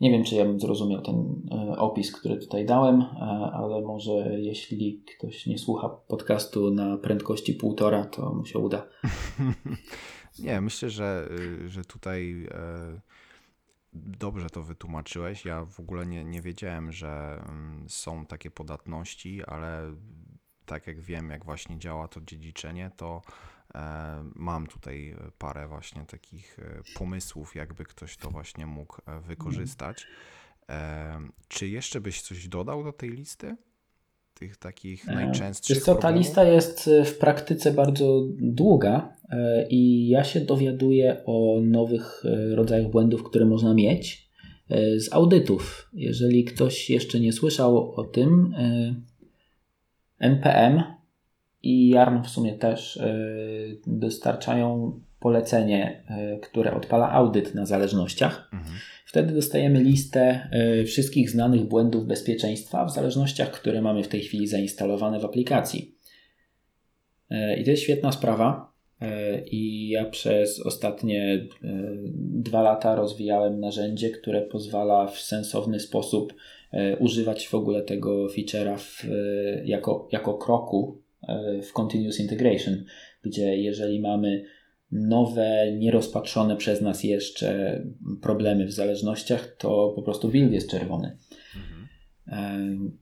[0.00, 3.06] Nie wiem, czy ja bym zrozumiał ten e, opis, który tutaj dałem, e,
[3.52, 8.86] ale może jeśli ktoś nie słucha podcastu na prędkości półtora, to mu się uda.
[10.38, 11.28] Nie, myślę, że,
[11.64, 13.00] y, że tutaj e,
[13.92, 15.44] dobrze to wytłumaczyłeś.
[15.44, 19.94] Ja w ogóle nie, nie wiedziałem, że mm, są takie podatności, ale
[20.66, 23.22] tak jak wiem, jak właśnie działa to dziedziczenie, to
[23.74, 30.06] e, mam tutaj parę właśnie takich e, pomysłów, jakby ktoś to właśnie mógł e, wykorzystać.
[31.48, 33.56] Czy jeszcze byś coś dodał do tej listy?
[34.40, 39.68] Tych takich E, najczęstszych Wiesz co, ta lista jest e, w praktyce bardzo długa e,
[39.68, 42.24] i ja się dowiaduję o nowych
[42.54, 44.30] rodzajach błędów, które można mieć
[44.96, 45.90] z audytów.
[45.92, 48.54] Jeżeli ktoś jeszcze nie słyszał o tym,
[50.18, 50.82] NPM
[51.62, 52.98] i Yarn w sumie też
[53.86, 58.50] dostarczają polecenie, e, które odpala audyt na zależnościach.
[58.52, 58.76] Mhm.
[59.06, 64.46] Wtedy dostajemy listę e, wszystkich znanych błędów bezpieczeństwa w zależnościach, które mamy w tej chwili
[64.46, 65.94] zainstalowane w aplikacji.
[67.30, 68.70] E, I to jest świetna sprawa.
[69.50, 71.46] I ja przez ostatnie
[72.14, 76.34] dwa lata rozwijałem narzędzie, które pozwala w sensowny sposób
[76.98, 79.06] używać w ogóle tego feature'a w,
[79.64, 80.98] jako, jako kroku
[81.62, 82.84] w Continuous Integration,
[83.22, 84.44] gdzie jeżeli mamy
[84.92, 87.82] nowe, nierozpatrzone przez nas jeszcze
[88.22, 91.18] problemy w zależnościach, to po prostu build jest czerwony.
[91.56, 93.00] Mhm.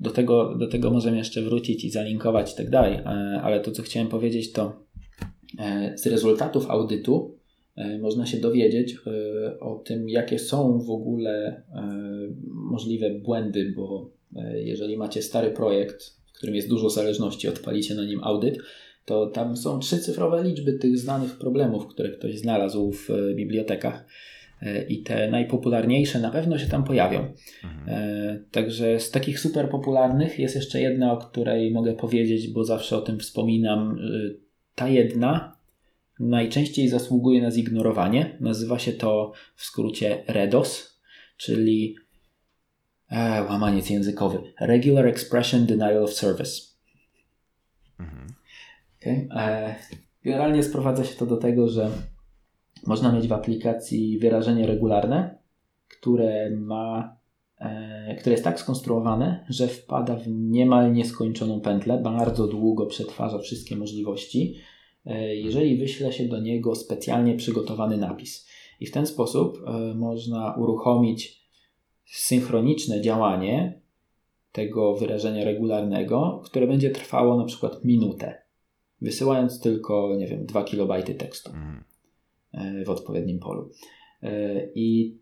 [0.00, 3.04] Do tego, do tego możemy jeszcze wrócić i zalinkować i tak dalej, e,
[3.42, 4.86] ale to, co chciałem powiedzieć, to
[5.58, 7.38] e, z rezultatów audytu
[7.76, 8.96] e, można się dowiedzieć
[9.60, 11.62] o tym, jakie są w ogóle
[12.48, 14.10] możliwe błędy, bo
[14.54, 16.02] jeżeli macie stary projekt,
[16.32, 18.58] w którym jest dużo zależności, odpalicie na nim audyt,
[19.10, 24.04] to tam są trzycyfrowe liczby tych znanych problemów, które ktoś znalazł w bibliotekach
[24.88, 27.32] i te najpopularniejsze na pewno się tam pojawią.
[27.64, 27.88] Mhm.
[27.88, 32.96] E, także z takich super popularnych jest jeszcze jedna, o której mogę powiedzieć, bo zawsze
[32.96, 33.98] o tym wspominam.
[33.98, 34.30] E,
[34.74, 35.56] ta jedna
[36.20, 38.36] najczęściej zasługuje na zignorowanie.
[38.40, 41.00] Nazywa się to w skrócie REDOS,
[41.36, 41.96] czyli
[43.10, 46.62] e, łamaniec językowy Regular Expression Denial of Service.
[48.00, 48.39] Mhm.
[49.06, 49.74] E,
[50.24, 51.90] generalnie sprowadza się to do tego, że
[52.86, 55.38] można mieć w aplikacji wyrażenie regularne,
[55.88, 57.16] które ma,
[57.58, 63.76] e, które jest tak skonstruowane, że wpada w niemal nieskończoną pętlę, bardzo długo przetwarza wszystkie
[63.76, 64.56] możliwości,
[65.06, 68.48] e, jeżeli wyśle się do niego specjalnie przygotowany napis.
[68.80, 69.58] I w ten sposób
[69.94, 71.40] można uruchomić
[72.04, 73.80] synchroniczne działanie
[74.52, 78.39] tego wyrażenia regularnego, które będzie trwało na przykład minutę,
[79.02, 81.52] wysyłając tylko, nie wiem, 2 KB tekstu.
[81.52, 81.84] Mm.
[82.52, 83.70] E, w odpowiednim polu.
[84.22, 85.18] E, I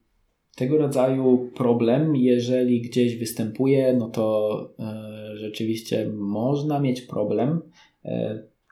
[0.57, 7.61] tego rodzaju problem, jeżeli gdzieś występuje, no to e, rzeczywiście można mieć problem.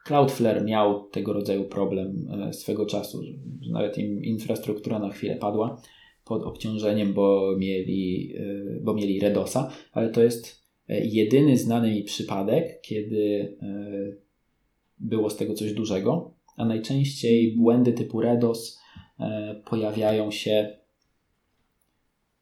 [0.04, 3.22] Cloudflare miał tego rodzaju problem swego czasu,
[3.60, 5.82] że nawet im infrastruktura na chwilę padła
[6.24, 8.34] pod obciążeniem, bo mieli,
[8.82, 13.56] bo mieli Redosa, ale to jest jedyny znany mi przypadek, kiedy
[14.98, 18.80] było z tego coś dużego a najczęściej błędy typu REDOS
[19.20, 20.76] e, pojawiają się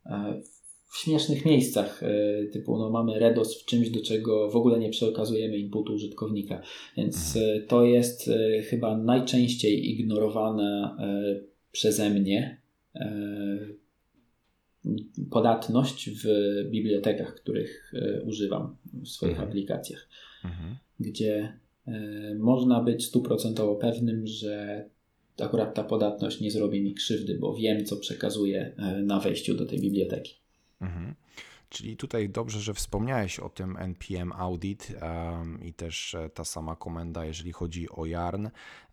[0.07, 0.43] e,
[0.89, 4.91] w śmiesznych miejscach, e, typu no mamy REDOS w czymś, do czego w ogóle nie
[4.91, 6.63] przekazujemy inputu użytkownika.
[6.97, 7.67] Więc mhm.
[7.67, 8.31] to jest
[8.71, 10.97] chyba najczęściej ignorowana
[11.73, 12.61] przeze mnie
[15.31, 16.27] podatność w
[16.71, 17.93] bibliotekach, których
[18.27, 19.49] używam w swoich mhm.
[19.49, 20.09] aplikacjach,
[20.45, 20.77] mhm.
[21.01, 21.59] gdzie
[22.39, 24.85] można być stuprocentowo pewnym, że
[25.41, 29.67] akurat ta podatność nie zrobi mi krzywdy, bo wiem, co przekazuję e, na wejściu do
[29.67, 30.35] tej biblioteki.
[30.81, 31.15] Mhm.
[31.69, 34.93] Czyli tutaj dobrze, że wspomniałeś o tym npm audit
[35.63, 38.49] i też e, ta sama komenda, jeżeli chodzi o yarn.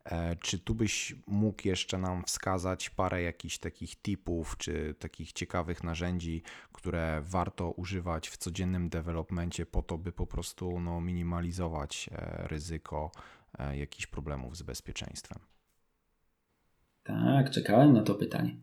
[0.05, 5.83] E, czy tu byś mógł jeszcze nam wskazać parę jakichś takich tipów, czy takich ciekawych
[5.83, 12.47] narzędzi, które warto używać w codziennym developmencie po to, by po prostu no, minimalizować e,
[12.47, 13.11] ryzyko
[13.73, 15.39] jakichś problemów z bezpieczeństwem?
[17.03, 18.55] Tak, czekałem na to pytanie.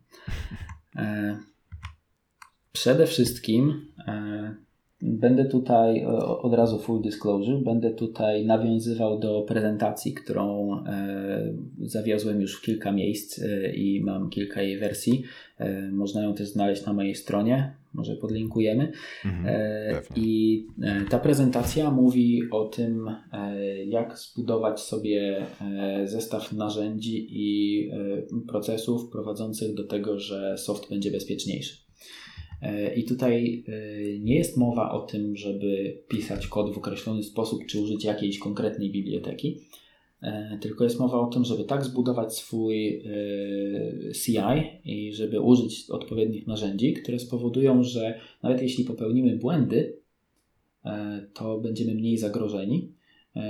[2.71, 4.55] Przede wszystkim e,
[5.01, 6.05] będę tutaj
[6.41, 12.91] od razu full disclosure, będę tutaj nawiązywał do prezentacji, którą e, zawiozłem już w kilka
[12.91, 15.23] miejsc e, i mam kilka jej wersji.
[15.91, 18.91] Można ją też znaleźć na mojej stronie, może podlinkujemy.
[19.25, 19.55] Mhm,
[20.15, 20.67] I
[21.09, 23.09] ta prezentacja mówi o tym,
[23.85, 25.45] jak zbudować sobie
[26.05, 27.91] zestaw narzędzi i
[28.47, 31.88] procesów prowadzących do tego, że soft będzie bezpieczniejszy.
[32.61, 37.65] E, I tutaj e, nie jest mowa o tym, żeby pisać kod w określony sposób,
[37.65, 39.59] czy użyć jakiejś konkretnej biblioteki,
[40.21, 43.03] e, tylko jest mowa o tym, żeby tak zbudować swój
[44.23, 44.37] CI
[44.85, 49.99] i żeby użyć odpowiednich narzędzi, które spowodują, że nawet jeśli popełnimy błędy,
[51.33, 52.93] to będziemy mniej zagrożeni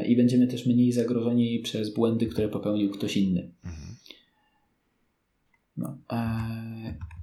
[0.08, 3.52] i będziemy też mniej zagrożeni przez błędy, które popełnił ktoś inny.
[3.65, 3.98] Mhm.
[5.80, 5.98] No,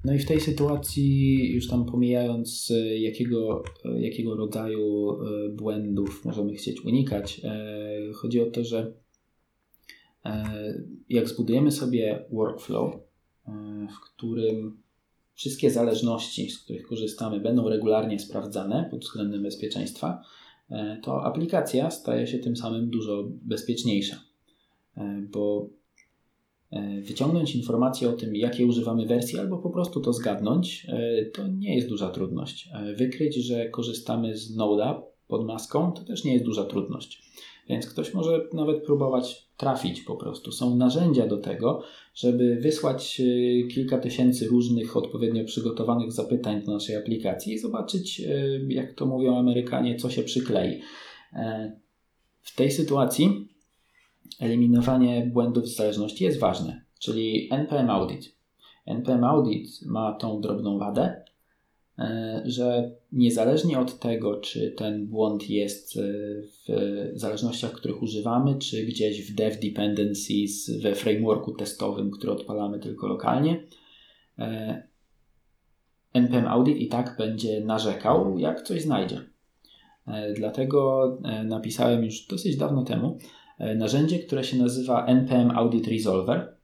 [0.05, 6.25] no i w tej sytuacji, już tam pomijając e, jakiego, e, jakiego rodzaju e, błędów
[6.25, 7.41] możemy chcieć unikać,
[8.15, 8.93] chodzi o to, że
[11.09, 12.95] jak zbudujemy sobie workflow,
[13.97, 14.83] w którym
[15.35, 20.23] wszystkie zależności, z których korzystamy, będą regularnie sprawdzane pod względem bezpieczeństwa,
[21.03, 24.23] to aplikacja staje się tym samym dużo bezpieczniejsza.
[25.31, 25.86] Bo E,
[27.03, 31.77] wyciągnąć informacje o tym, jakie używamy wersji, albo po prostu to zgadnąć, e, to nie
[31.77, 32.69] jest duża trudność.
[32.73, 37.23] E, wykryć, że korzystamy z Node'a pod maską, to też nie jest duża trudność.
[37.69, 40.53] Więc ktoś może nawet próbować trafić po prostu.
[40.53, 41.83] Są narzędzia do tego,
[42.15, 43.23] żeby wysłać
[43.71, 48.23] kilka tysięcy różnych odpowiednio przygotowanych zapytań do naszej aplikacji i zobaczyć,
[48.69, 50.81] jak to mówią Amerykanie, co się przyklei.
[52.41, 53.49] W tej sytuacji
[54.41, 58.37] eliminowanie błędów z zależności jest ważne, czyli NPM Audit.
[58.87, 61.25] NPM Audit ma tą drobną wadę,
[61.99, 66.03] e, że niezależnie od tego, czy ten błąd jest e,
[66.43, 73.07] w zależnościach, których używamy, czy gdzieś w dev dependencies, we frameworku testowym, który odpalamy tylko
[73.07, 73.67] lokalnie,
[74.39, 74.83] e,
[76.15, 79.21] npm audit i tak będzie narzekał, jak coś znajdzie.
[80.37, 81.09] Dlatego
[81.45, 83.19] napisałem już dosyć dawno temu
[83.59, 86.57] narzędzie, które się nazywa npm audit resolver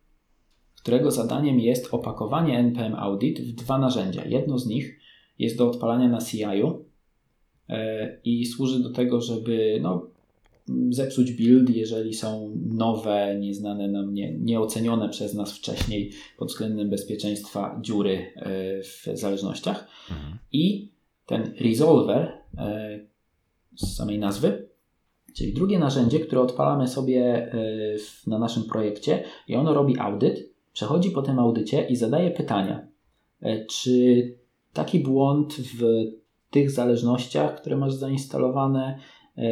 [0.83, 4.25] którego zadaniem jest opakowanie npm audit w dwa narzędzia.
[4.25, 4.99] Jedno z nich
[5.39, 6.85] jest do odpalania na CI-u
[7.69, 10.07] e, i służy do tego, żeby no,
[10.91, 17.79] zepsuć build, jeżeli są nowe, nieznane nam, nie, nieocenione przez nas wcześniej pod względem bezpieczeństwa
[17.83, 19.89] dziury e, w zależnościach.
[20.11, 20.39] Mhm.
[20.53, 20.89] I
[21.27, 23.01] ten resolver e,
[23.77, 24.69] z samej nazwy,
[25.35, 27.51] czyli drugie narzędzie, które odpalamy sobie
[28.27, 32.89] na naszym projekcie i ono robi audyt przechodzi po tym audycie i zadaje pytania,
[33.43, 34.27] e, czy
[34.73, 35.83] taki błąd w
[36.51, 38.99] tych zależnościach, które masz zainstalowane,
[39.37, 39.45] e,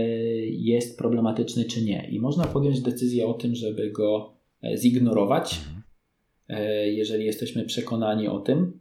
[0.46, 2.08] jest problematyczny czy nie.
[2.10, 5.60] I można podjąć decyzję o tym, żeby go e, zignorować,
[6.86, 8.80] jeżeli jesteśmy przekonani o tym,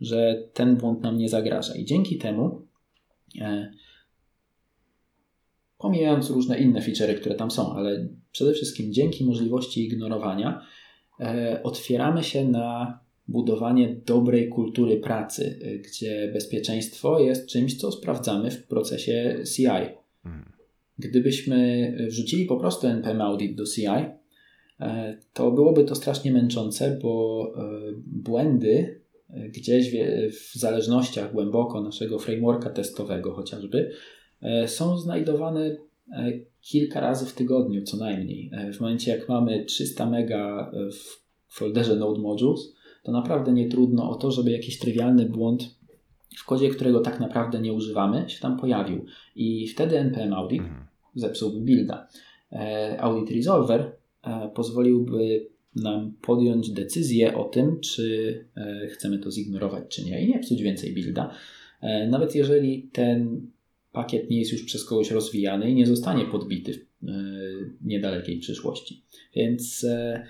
[0.00, 1.74] że ten błąd nam nie zagraża.
[1.74, 2.66] I dzięki temu,
[5.84, 10.66] pomijając różne inne feature'y, które tam są, ale przede wszystkim dzięki możliwości ignorowania,
[11.20, 18.50] E, otwieramy się na budowanie dobrej kultury pracy, e, gdzie bezpieczeństwo jest czymś, co sprawdzamy
[18.50, 19.64] w procesie CI.
[20.22, 20.52] Hmm.
[20.98, 23.86] Gdybyśmy wrzucili po prostu NPM Audit do CI,
[24.80, 27.52] e, to byłoby to strasznie męczące, bo
[28.06, 29.00] błędy
[29.48, 29.90] gdzieś
[30.30, 33.90] w zależnościach głęboko naszego frameworka testowego chociażby
[34.66, 35.76] są znajdowane
[36.64, 38.50] kilka razy w tygodniu co najmniej.
[38.52, 41.24] E, w momencie jak mamy 300 mega w
[41.56, 45.78] folderze Node Modules, to naprawdę nie trudno o to, żeby jakiś trywialny błąd
[46.36, 49.04] w kodzie, którego tak naprawdę nie używamy, się tam pojawił.
[49.36, 50.84] I wtedy npm audit mhm.
[51.14, 52.08] zepsułby builda.
[52.52, 58.44] E, audit resolver e, pozwoliłby nam podjąć decyzję o tym, czy
[58.90, 61.30] chcemy to zignorować, czy nie, i nie psuć więcej builda.
[62.08, 63.46] Nawet jeżeli ten
[63.94, 67.12] pakiet nie jest już przez kogoś rozwijany i nie zostanie podbity w e,
[67.80, 69.04] niedalekiej przyszłości.
[69.36, 70.26] Więc e,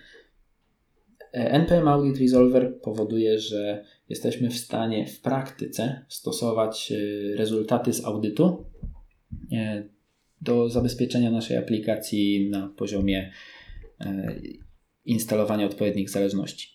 [1.32, 6.96] NPM Audit Resolver powoduje, że jesteśmy w stanie w praktyce stosować e,
[7.36, 8.64] rezultaty z audytu
[10.40, 13.32] do zabezpieczenia naszej aplikacji na poziomie
[15.04, 16.68] instalowania odpowiednich zależności.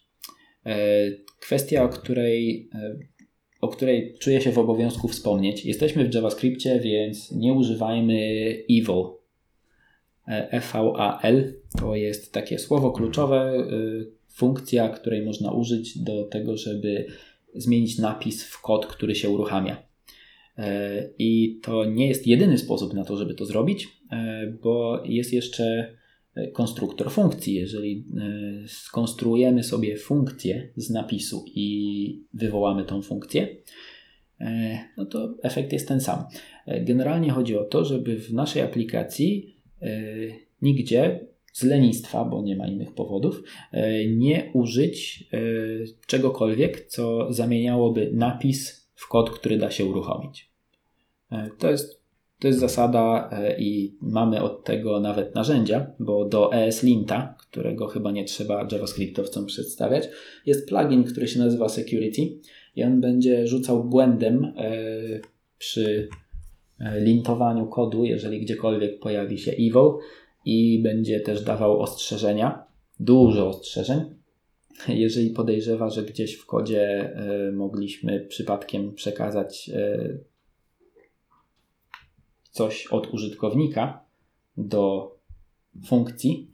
[1.41, 2.69] Kwestia, o której
[3.61, 5.65] o której czuję się w obowiązku wspomnieć.
[5.65, 8.15] Jesteśmy w JavaScriptie, więc nie używajmy
[8.69, 9.03] evil.
[10.25, 17.05] EVAL to jest takie słowo kluczowe, y, funkcja, której można użyć do tego, żeby
[17.55, 19.83] zmienić napis w kod, który się uruchamia.
[20.57, 25.33] E, I to nie jest jedyny sposób na to, żeby to zrobić, e, bo jest
[25.33, 25.93] jeszcze
[26.53, 27.53] konstruktor funkcji.
[27.53, 33.55] Jeżeli e, skonstruujemy sobie funkcję z napisu i wywołamy tą funkcję,
[34.41, 36.23] e, no to efekt jest ten sam.
[36.65, 39.55] E, generalnie chodzi o to, żeby w naszej aplikacji
[40.61, 43.43] nigdzie z lenistwa, bo nie ma innych powodów,
[44.07, 45.29] nie użyć
[46.07, 50.49] czegokolwiek, co zamieniałoby napis w kod, który da się uruchomić.
[51.57, 51.98] To jest
[52.39, 58.11] to jest zasada e, i mamy od tego nawet narzędzia, bo do ESLinta, którego chyba
[58.11, 60.09] nie trzeba JavaScriptowcom przedstawiać,
[60.45, 62.21] jest plugin, który się nazywa Security
[62.75, 64.71] i on będzie rzucał błędem e,
[65.57, 66.09] przy
[66.79, 69.91] e, lintowaniu kodu, jeżeli gdziekolwiek pojawi się evil
[70.45, 72.63] i będzie też dawał ostrzeżenia,
[72.99, 74.01] dużo ostrzeżeń,
[74.87, 77.13] jeżeli podejrzewa, że gdzieś w kodzie
[77.53, 79.71] mogliśmy przypadkiem przekazać
[82.59, 84.05] coś od użytkownika
[84.57, 85.11] do
[85.85, 86.51] funkcji,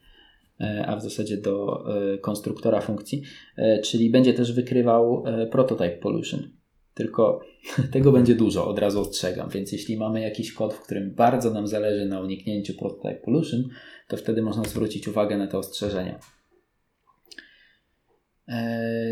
[0.62, 3.22] e, a w zasadzie do e, konstruktora funkcji,
[3.58, 6.50] e, czyli będzie też wykrywał prototype pollution.
[6.94, 7.42] Tylko
[7.94, 9.50] tego będzie dużo, od razu ostrzegam.
[9.50, 13.64] Więc jeśli mamy jakiś kod, w którym bardzo nam zależy na uniknięciu prototype pollution,
[14.08, 16.20] to wtedy można zwrócić uwagę na te ostrzeżenia.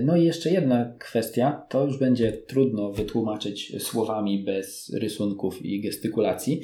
[0.03, 6.61] No i jeszcze jedna kwestia, to już będzie trudno wytłumaczyć słowami bez rysunków i gestykulacji,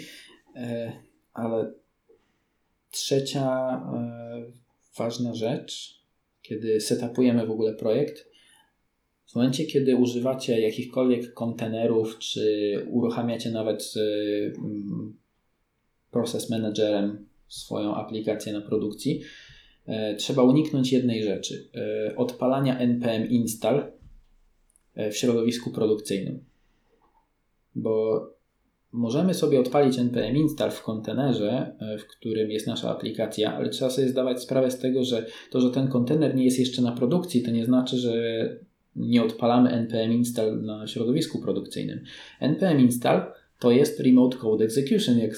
[0.56, 0.92] e,
[1.34, 1.74] ale
[2.92, 4.52] trzecia e,
[4.98, 6.00] ważna rzecz,
[6.42, 8.30] kiedy setupujemy w ogóle projekt,
[9.26, 13.94] w momencie, kiedy używacie jakichkolwiek kontenerów, czy uruchamiacie nawet
[16.12, 19.49] Process Managerem swoją aplikację na produkcji, E,
[20.18, 23.92] trzeba uniknąć jednej rzeczy: e, odpalania npm install
[24.96, 26.44] e, w środowisku produkcyjnym.
[27.76, 28.26] bo
[28.92, 33.92] możemy sobie odpalić npm install w kontenerze, e, w którym jest nasza aplikacja, ale trzeba
[33.92, 37.42] sobie zdawać sprawę z tego, że to, że ten kontener nie jest jeszcze na produkcji,
[37.42, 38.14] to nie znaczy, że
[38.96, 42.04] nie odpalamy npm install na środowisku produkcyjnym.
[42.40, 43.22] npm install
[43.60, 45.32] to jest remote code execution, jak,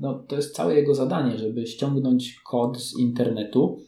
[0.00, 3.80] no, to jest całe jego zadanie, żeby ściągnąć kod z internetu,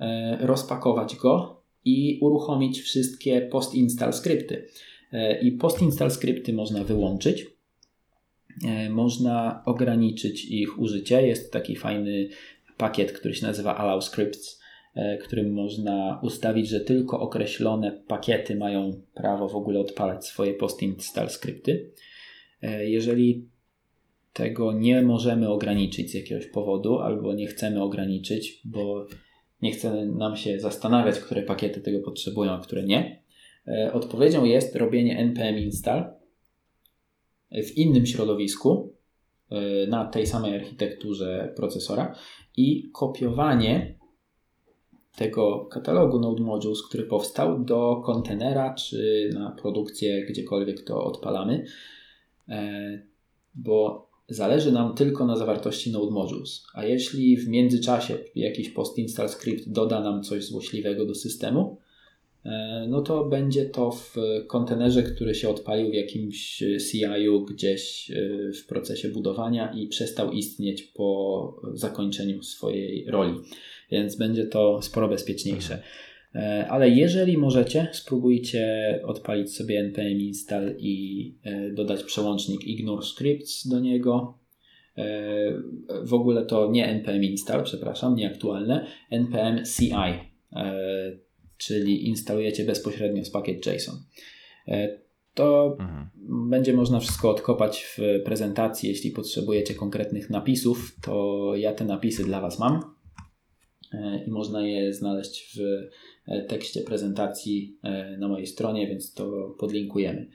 [0.00, 4.66] e, rozpakować go i uruchomić wszystkie post-install skrypty.
[5.12, 7.46] E, I post-install skrypty można wyłączyć,
[8.66, 11.26] e, można ograniczyć ich użycie.
[11.26, 12.28] Jest taki fajny
[12.76, 14.60] pakiet, który się nazywa Allow Scripts,
[15.22, 21.90] którym można ustawić, że tylko określone pakiety mają prawo w ogóle odpalać swoje post-install skrypty.
[22.80, 23.48] Jeżeli
[24.32, 29.06] tego nie możemy ograniczyć z jakiegoś powodu, albo nie chcemy ograniczyć, bo
[29.62, 33.20] nie chce nam się zastanawiać, które pakiety tego potrzebują, a które nie,
[33.68, 36.04] E, odpowiedzią jest robienie npm install
[37.52, 38.94] w innym środowisku
[39.50, 42.14] e, na tej samej architekturze procesora
[42.56, 43.98] i kopiowanie
[45.16, 51.64] tego katalogu Node Modules, który powstał do kontenera czy na produkcję, gdziekolwiek to odpalamy,
[52.48, 53.02] e,
[53.54, 56.62] bo zależy nam tylko na zawartości Node Modules.
[56.74, 61.76] A jeśli w międzyczasie jakiś post-install script doda nam coś złośliwego do systemu,
[62.44, 64.16] E, no to będzie to w
[64.46, 68.14] kontenerze, który się odpalił w jakimś CI-u gdzieś e,
[68.52, 73.34] w procesie budowania i przestał istnieć po zakończeniu swojej roli.
[73.90, 75.82] Więc będzie to sporo bezpieczniejsze.
[76.34, 81.34] E, ale jeżeli możecie, spróbujcie odpalić sobie npm install i
[81.72, 84.38] dodać przełącznik ignore scripts do niego.
[86.02, 89.90] W ogóle to nie npm install, przepraszam, nieaktualne, npm ci
[91.60, 93.94] czyli instalujecie bezpośrednio z pakiet JSON.
[94.68, 94.98] E,
[95.34, 96.10] to mhm.
[96.50, 98.88] będzie można wszystko odkopać w prezentacji.
[98.88, 102.80] Jeśli potrzebujecie konkretnych napisów, to ja te napisy dla Was mam
[103.92, 105.88] e, i można je znaleźć w e,
[106.48, 107.78] tekście prezentacji
[108.18, 110.26] na mojej stronie, więc to podlinkujemy.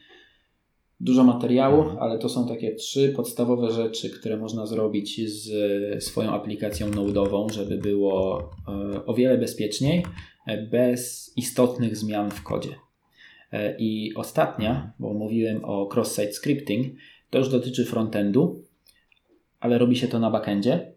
[1.00, 1.98] Dużo materiału, mhm.
[1.98, 7.78] ale to są takie trzy podstawowe rzeczy, które można zrobić z swoją aplikacją Node'ową, żeby
[7.78, 8.50] było
[9.06, 10.06] o wiele bezpieczniej
[10.72, 12.76] bez istotnych zmian w kodzie.
[13.52, 16.96] E, I ostatnia, bo mówiłem o cross-site scripting,
[17.30, 18.64] to już dotyczy frontendu,
[19.60, 20.95] ale robi się to na backendzie.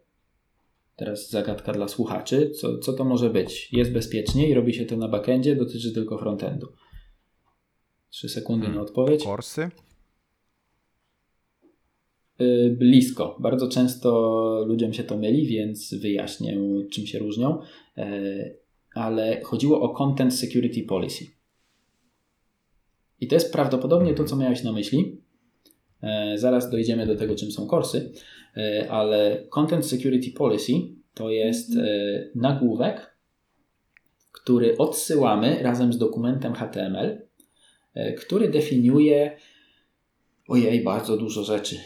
[0.99, 2.51] Teraz zagadka dla słuchaczy.
[2.51, 3.73] Co, co to może być?
[3.73, 6.67] Jest bezpiecznie i robi się to na backendzie, dotyczy tylko frontendu.
[8.11, 8.77] Trzy sekundy hmm.
[8.77, 9.25] na odpowiedź.
[9.25, 9.71] Forsy?
[12.41, 13.37] Y, blisko.
[13.41, 16.59] Bardzo często ludziom się to myli, więc wyjaśnię,
[16.93, 17.59] czym się różnią.
[17.97, 18.55] E,
[18.95, 21.27] ale chodziło o Content Security Policy.
[23.21, 25.23] I to jest prawdopodobnie to, co miałeś na myśli.
[26.03, 28.13] E, zaraz dojdziemy do tego, czym są korsy,
[28.57, 30.73] e, ale Content Security Policy
[31.15, 31.85] to jest e,
[32.35, 33.19] nagłówek,
[34.33, 37.29] który odsyłamy razem z dokumentem HTML,
[38.19, 39.37] który definiuje
[40.49, 41.81] ojej, bardzo dużo rzeczy.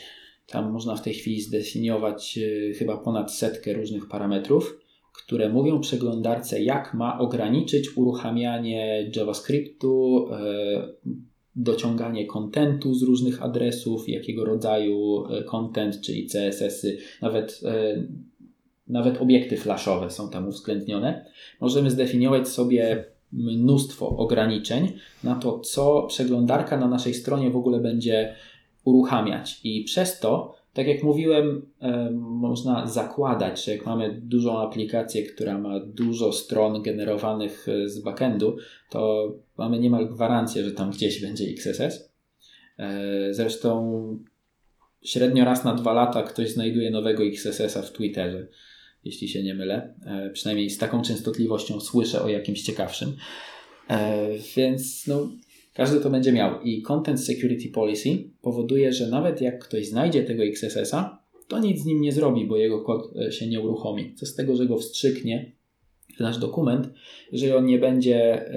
[0.46, 2.38] Tam można w tej chwili zdefiniować
[2.78, 4.82] chyba ponad setkę różnych parametrów
[5.12, 10.28] które mówią przeglądarce, jak ma ograniczyć uruchamianie JavaScriptu,
[11.56, 18.06] dociąganie kontentu z różnych adresów, jakiego rodzaju e, content, czyli CSS-y, nawet, e,
[18.88, 21.26] nawet obiekty flashowe są tam uwzględnione.
[21.60, 24.92] Możemy zdefiniować sobie mnóstwo ograniczeń
[25.24, 28.34] na to, co przeglądarka na naszej stronie w ogóle będzie
[28.84, 35.22] uruchamiać, i przez to tak jak mówiłem, e, można zakładać, że jak mamy dużą aplikację,
[35.22, 38.56] która ma dużo stron generowanych e, z backendu,
[38.90, 42.12] to mamy niemal gwarancję, że tam gdzieś będzie XSS.
[42.78, 44.18] E, zresztą
[45.02, 48.46] średnio raz na dwa lata ktoś znajduje nowego XSS-a w Twitterze,
[49.04, 49.94] jeśli się nie mylę.
[50.32, 53.16] Przynajmniej z taką częstotliwością słyszę o jakimś ciekawszym.
[54.56, 55.28] Więc no,
[55.74, 56.60] każdy to będzie miał.
[56.62, 61.84] I Content Security Policy powoduje, że nawet jak ktoś znajdzie tego XSS-a, to nic z
[61.84, 64.14] nim nie zrobi, bo jego kod e, się nie uruchomi.
[64.14, 65.52] Co z tego, że go wstrzyknie
[66.20, 66.88] nasz dokument,
[67.32, 68.52] jeżeli on nie będzie e,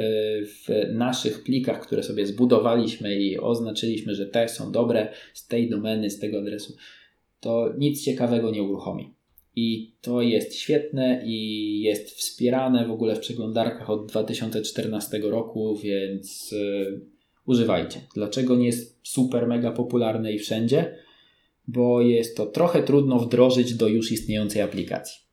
[0.45, 6.09] w naszych plikach, które sobie zbudowaliśmy i oznaczyliśmy, że te są dobre z tej domeny,
[6.09, 6.75] z tego adresu,
[7.39, 9.14] to nic ciekawego nie uruchomi.
[9.55, 16.51] I to jest świetne i jest wspierane w ogóle w przeglądarkach od 2014 roku, więc
[16.51, 17.01] yy,
[17.45, 18.01] używajcie.
[18.15, 20.97] Dlaczego nie jest super, mega popularne i wszędzie?
[21.67, 25.25] Bo jest to trochę trudno wdrożyć do już istniejącej aplikacji.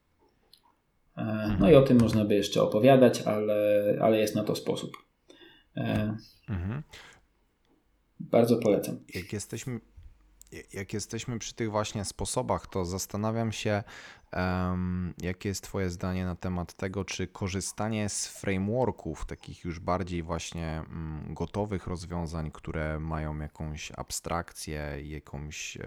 [1.17, 4.93] E, no i o tym można by jeszcze opowiadać, ale, ale jest na to sposób.
[5.77, 6.17] E,
[6.49, 6.83] mhm.
[8.21, 8.99] bardzo polecam.
[9.15, 9.81] Jak jesteśmy,
[10.73, 13.83] jak jesteśmy przy tych właśnie sposobach, to zastanawiam się,
[14.37, 20.23] um, jakie jest Twoje zdanie na temat tego, czy korzystanie z frameworków, takich już bardziej
[20.23, 25.81] właśnie um, gotowych rozwiązań, które mają jakąś abstrakcję, jakąś e,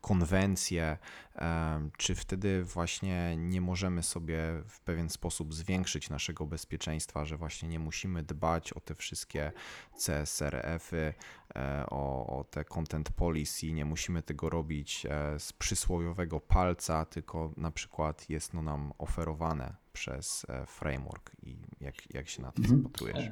[0.00, 0.98] konwencję,
[1.36, 4.38] e, czy wtedy właśnie nie możemy sobie
[4.68, 9.52] w pewien sposób zwiększyć naszego bezpieczeństwa, że właśnie nie musimy dbać o te wszystkie
[9.96, 11.14] CSRF-y,
[11.56, 17.49] e, o, o te content policy, nie musimy tego robić e, z przysłowiowego palca, tylko
[17.56, 22.62] na przykład jest no nam oferowane przez e, framework i jak, jak się na to
[22.62, 22.82] Mhm.
[22.82, 23.24] zapatrujesz?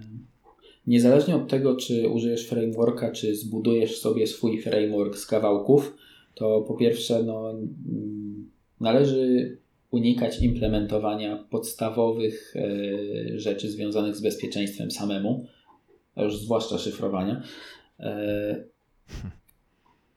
[0.86, 5.96] Niezależnie od tego, czy użyjesz frameworka, czy zbudujesz sobie swój framework z kawałków,
[6.34, 8.50] to po pierwsze no, mm,
[8.80, 9.58] należy
[9.90, 15.46] unikać implementowania podstawowych e, rzeczy związanych z bezpieczeństwem samemu,
[16.14, 17.42] a już zwłaszcza szyfrowania.
[18.00, 18.64] E,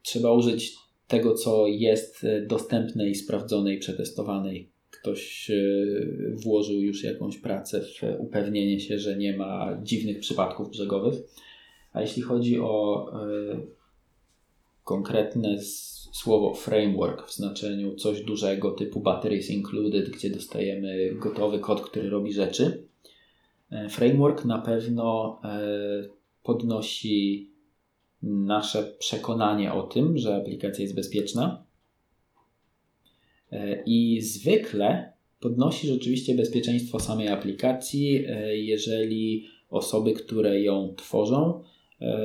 [0.01, 0.75] trzeba użyć
[1.11, 4.51] tego, co jest e, dostępne i sprawdzone i przetestowane.
[4.91, 5.55] Ktoś e,
[6.43, 11.15] włożył już jakąś pracę w upewnienie się, że nie ma dziwnych przypadków brzegowych.
[11.93, 13.61] A jeśli chodzi o e,
[14.83, 15.57] konkretne
[16.13, 22.33] słowo framework w znaczeniu coś dużego typu batteries included, gdzie dostajemy gotowy kod, który robi
[22.33, 22.87] rzeczy,
[23.89, 25.39] framework na pewno
[26.43, 27.50] podnosi
[28.23, 31.65] nasze przekonanie o tym, że aplikacja jest bezpieczna.
[33.51, 41.63] E, I zwykle podnosi rzeczywiście bezpieczeństwo samej aplikacji, e, jeżeli osoby, które ją tworzą,
[42.01, 42.17] e,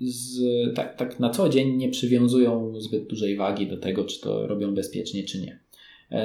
[0.00, 0.40] z,
[0.74, 4.74] tak, tak na co dzień nie przywiązują zbyt dużej wagi do tego, czy to robią
[4.74, 5.60] bezpiecznie, czy nie.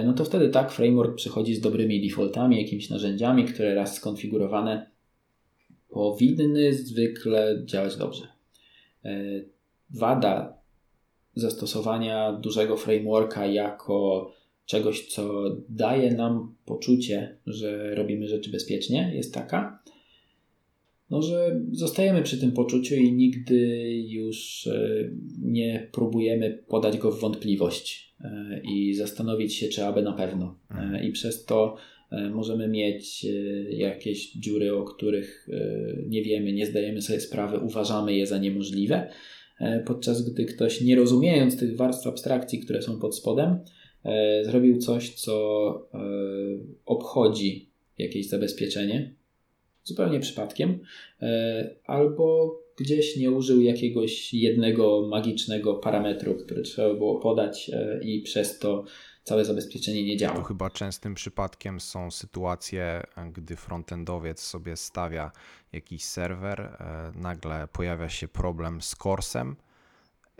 [0.05, 4.90] No to wtedy tak, framework przychodzi z dobrymi defaultami, jakimiś narzędziami, które raz skonfigurowane
[5.91, 8.27] powinny zwykle działać dobrze.
[9.05, 9.41] E,
[9.89, 10.57] Wada
[11.35, 14.31] zastosowania dużego frameworka jako
[14.65, 19.83] czegoś, co daje nam poczucie, że robimy rzeczy bezpiecznie, jest taka,
[21.09, 25.09] no, że zostajemy przy tym poczuciu i nigdy już e,
[25.41, 30.55] nie próbujemy podać go w wątpliwość e, i zastanowić się, czy aby na pewno.
[31.03, 31.77] I przez to
[32.11, 33.29] możemy mieć e,
[33.71, 39.09] jakieś dziury, o których e, nie wiemy, nie zdajemy sobie sprawy, uważamy je za niemożliwe,
[39.59, 43.59] e, podczas gdy ktoś, nie rozumiejąc tych warstw abstrakcji, które są pod spodem,
[44.05, 45.99] e, zrobił coś, co e,
[46.85, 49.15] obchodzi jakieś zabezpieczenie,
[49.83, 50.79] zupełnie przypadkiem,
[51.21, 58.21] e, albo gdzieś nie użył jakiegoś jednego magicznego parametru, który trzeba było podać e, i
[58.21, 58.83] przez to
[59.23, 60.43] całe zabezpieczenie nie To działa.
[60.43, 63.03] chyba częstym przypadkiem są sytuacje,
[63.33, 65.31] gdy frontendowiec sobie stawia
[65.73, 69.55] jakiś serwer, e, nagle pojawia się problem z corsem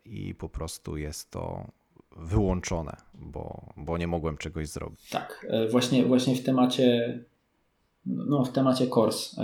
[0.06, 1.68] i po prostu jest to
[2.18, 5.10] wyłączone, bo, bo nie mogłem czegoś zrobić.
[5.10, 7.20] Tak, e, właśnie, właśnie w temacie
[8.06, 9.36] no, w temacie CORS.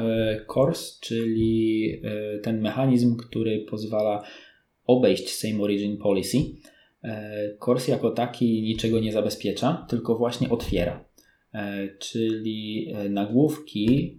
[0.48, 4.24] CORS, czyli e, ten mechanizm, który pozwala
[4.88, 6.38] obejść Same Origin Policy.
[7.08, 11.05] E, CORS jako taki niczego nie zabezpiecza, tylko właśnie otwiera.
[11.53, 14.18] E, Czyli e, nagłówki,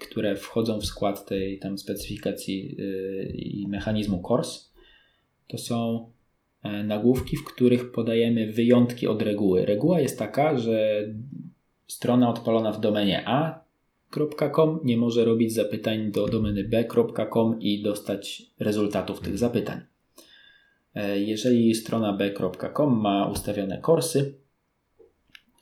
[0.00, 2.76] które wchodzą w skład tej tam specyfikacji
[3.34, 4.72] i mechanizmu CORS,
[5.48, 6.10] to są
[6.84, 9.66] nagłówki, w których podajemy wyjątki od reguły.
[9.66, 11.08] Reguła jest taka, że
[11.86, 19.20] strona odpalona w domenie a.com nie może robić zapytań do domeny b.com i dostać rezultatów
[19.20, 19.80] tych zapytań.
[20.94, 24.34] E, Jeżeli strona b.com ma ustawione korsy,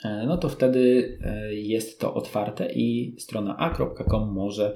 [0.05, 4.75] e, no to wtedy e, jest to otwarte i strona a.com może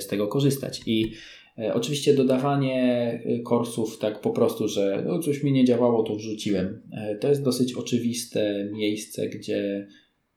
[0.00, 0.80] z tego korzystać.
[0.86, 1.12] I
[1.74, 6.82] oczywiście dodawanie korsów tak po prostu, że no coś mi nie działało, to wrzuciłem.
[7.20, 9.86] To jest dosyć oczywiste miejsce, gdzie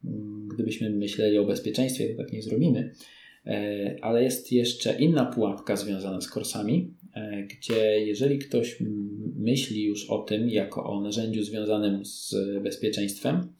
[0.05, 2.91] mm, gdybyśmy myśleli o bezpieczeństwie, to tak nie zrobimy.
[4.01, 6.93] Ale jest jeszcze inna pułapka związana z korsami,
[7.49, 13.53] gdzie jeżeli ktoś m- myśli już o tym jako o narzędziu związanym z bezpieczeństwem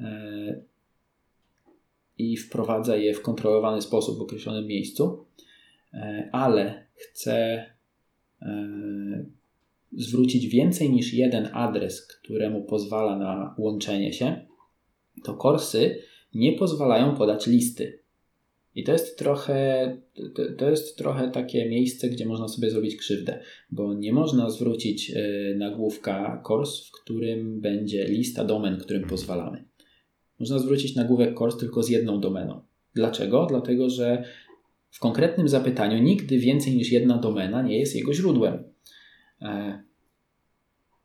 [0.00, 0.60] e,
[2.18, 5.24] i wprowadza je w kontrolowany sposób w określonym miejscu,
[5.94, 7.66] e, ale chce
[8.42, 9.24] e,
[9.92, 14.46] zwrócić więcej niż jeden adres, któremu pozwala na łączenie się,
[15.24, 16.02] to korsy
[16.34, 17.98] nie pozwalają podać listy.
[18.74, 19.96] I to jest trochę,
[20.58, 23.40] to, jest trochę takie miejsce, gdzie można sobie zrobić krzywdę,
[23.70, 29.64] bo nie można zwrócić y, nagłówka kors, w którym będzie lista domen, którym pozwalamy.
[30.40, 32.60] Można zwrócić nagłówek kors tylko z jedną domeną.
[32.94, 33.46] Dlaczego?
[33.46, 34.24] Dlatego, że
[34.90, 38.64] w konkretnym zapytaniu nigdy więcej niż jedna domena nie jest jego źródłem.
[39.42, 39.82] E,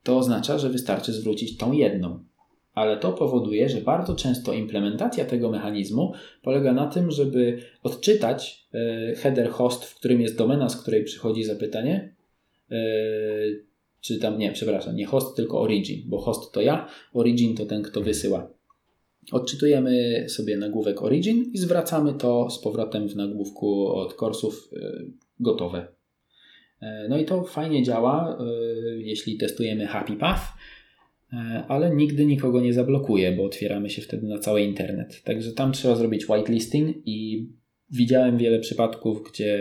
[0.03, 2.23] to oznacza, że wystarczy zwrócić tą jedną.
[2.73, 9.15] Ale to powoduje, że bardzo często implementacja tego mechanizmu polega na tym, żeby odczytać e,
[9.15, 12.15] header host, w którym jest domena, z której przychodzi zapytanie,
[12.71, 12.75] e,
[14.01, 17.81] czy tam, nie, przepraszam, nie host, tylko origin, bo host to ja, origin to ten,
[17.81, 18.49] kto wysyła.
[19.31, 24.69] Odczytujemy sobie nagłówek origin i zwracamy to z powrotem w nagłówku od korsów
[25.39, 25.87] gotowe.
[27.09, 28.37] No i to fajnie działa,
[28.97, 30.41] jeśli testujemy Happy Path,
[31.67, 35.23] ale nigdy nikogo nie zablokuje, bo otwieramy się wtedy na cały internet.
[35.23, 37.49] Także tam trzeba zrobić whitelisting i
[37.91, 39.59] widziałem wiele przypadków, gdzie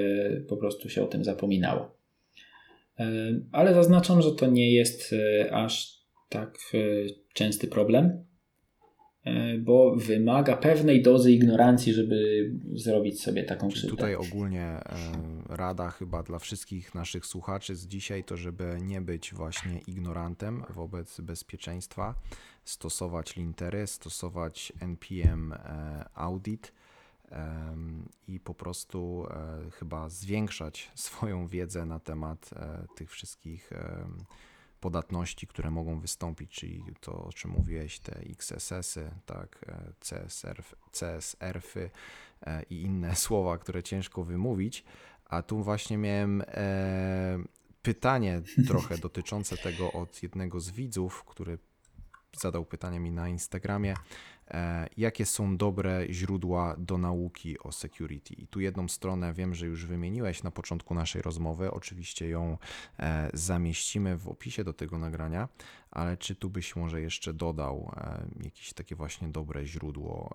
[0.48, 1.98] po prostu się o tym zapominało.
[3.52, 5.14] Ale zaznaczam, że to nie jest
[5.50, 6.58] aż tak
[7.34, 8.24] częsty problem,
[9.58, 13.96] bo wymaga pewnej dozy ignorancji, żeby zrobić sobie taką krzywdę.
[13.96, 14.80] Tutaj ogólnie
[15.48, 21.20] rada chyba dla wszystkich naszych słuchaczy z dzisiaj to, żeby nie być właśnie ignorantem wobec
[21.20, 22.14] bezpieczeństwa,
[22.64, 25.54] stosować lintery, stosować npm
[26.14, 26.72] audit
[28.28, 29.26] i po prostu
[29.72, 32.50] chyba zwiększać swoją wiedzę na temat
[32.96, 33.70] tych wszystkich
[34.82, 39.64] podatności, które mogą wystąpić, czyli to, o czym mówiłeś, te XSS-y, tak,
[40.00, 40.62] CSR,
[40.92, 41.90] CSR-y
[42.70, 44.84] i inne słowa, które ciężko wymówić.
[45.24, 47.38] A tu właśnie miałem e,
[47.82, 51.58] pytanie trochę dotyczące tego od jednego z widzów, który
[52.36, 53.96] zadał pytanie mi na Instagramie, e,
[54.96, 58.34] jakie są dobre źródła do nauki o security.
[58.34, 62.58] I tu jedną stronę wiem, że już wymieniłeś na początku naszej rozmowy, oczywiście ją
[62.98, 65.48] e, zamieścimy w opisie do tego nagrania,
[65.90, 70.34] ale czy tu byś może jeszcze dodał e, jakieś takie właśnie dobre źródło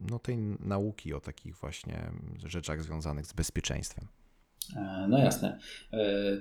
[0.00, 2.10] no, tej nauki o takich właśnie
[2.44, 4.06] rzeczach związanych z bezpieczeństwem?
[5.08, 5.58] No jasne.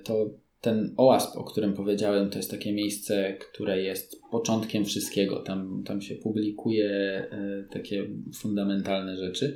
[0.04, 0.26] To
[0.62, 5.40] ten OASP, o którym powiedziałem, to jest takie miejsce, które jest początkiem wszystkiego.
[5.40, 9.56] Tam, tam się publikuje e, takie fundamentalne rzeczy.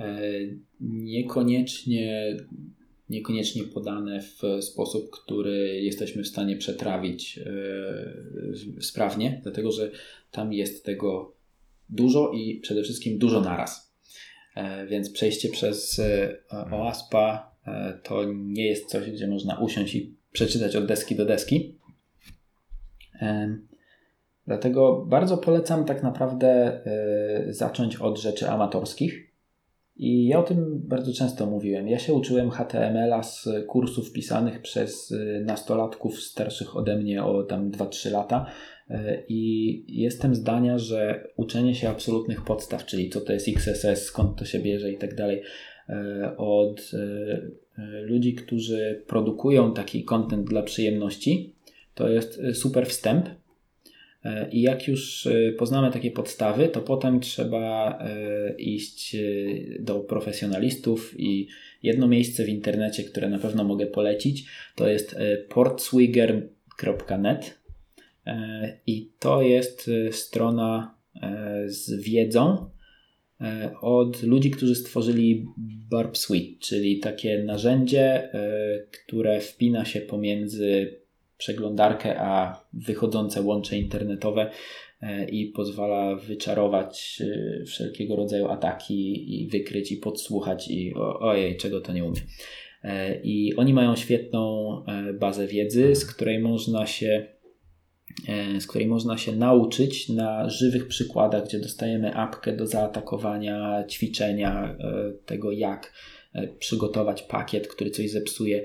[0.00, 0.20] E,
[0.80, 2.36] niekoniecznie,
[3.08, 9.90] niekoniecznie podane w sposób, który jesteśmy w stanie przetrawić e, sprawnie, dlatego że
[10.30, 11.36] tam jest tego
[11.88, 13.92] dużo i przede wszystkim dużo naraz.
[14.88, 16.00] Więc przejście przez
[16.50, 17.56] OASPa
[18.02, 21.78] to nie jest coś, gdzie można usiąść i przeczytać od deski do deski.
[24.46, 29.32] Dlatego bardzo polecam tak naprawdę e, zacząć od rzeczy amatorskich.
[29.96, 31.88] I ja o tym bardzo często mówiłem.
[31.88, 37.70] Ja się uczyłem HTML-a z kursów pisanych przez e, nastolatków starszych ode mnie o tam
[37.70, 38.46] 2-3 lata.
[38.90, 44.38] E, I jestem zdania, że uczenie się absolutnych podstaw, czyli co to jest XSS, skąd
[44.38, 45.42] to się bierze i tak dalej,
[46.36, 46.92] od
[48.02, 51.54] ludzi, którzy produkują taki content dla przyjemności,
[51.94, 53.28] to jest e, super wstęp.
[54.24, 57.98] E, I jak już e, poznamy takie podstawy, to potem trzeba
[58.58, 59.16] iść
[59.80, 61.48] do profesjonalistów i
[61.82, 65.16] jedno miejsce w internecie, które na pewno mogę polecić, to jest
[65.48, 67.58] portswigger.net
[68.86, 70.94] i to jest strona
[71.66, 72.71] z wiedzą, E,
[73.80, 75.46] od ludzi, którzy stworzyli
[75.90, 78.30] Barb Suite, czyli takie narzędzie, e,
[78.80, 80.98] które wpina się pomiędzy
[81.38, 84.50] przeglądarkę a wychodzące łącze internetowe
[85.00, 87.22] e, i pozwala wyczarować
[87.66, 92.20] wszelkiego rodzaju ataki i wykryć i podsłuchać i ojej, czego to nie umie.
[93.22, 94.70] I oni mają świetną
[95.14, 97.41] bazę wiedzy, z której można się E,
[98.60, 105.12] z której można się nauczyć na żywych przykładach, gdzie dostajemy apkę do zaatakowania, ćwiczenia e,
[105.26, 105.92] tego, jak
[106.32, 108.64] e, przygotować pakiet, który coś zepsuje.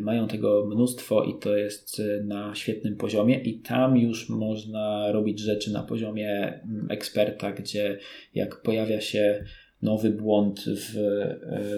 [0.00, 5.72] Mają tego mnóstwo i to jest na świetnym poziomie, i tam już można robić rzeczy
[5.72, 7.98] na poziomie mm, eksperta, gdzie
[8.34, 9.44] jak pojawia się
[9.82, 10.98] nowy błąd w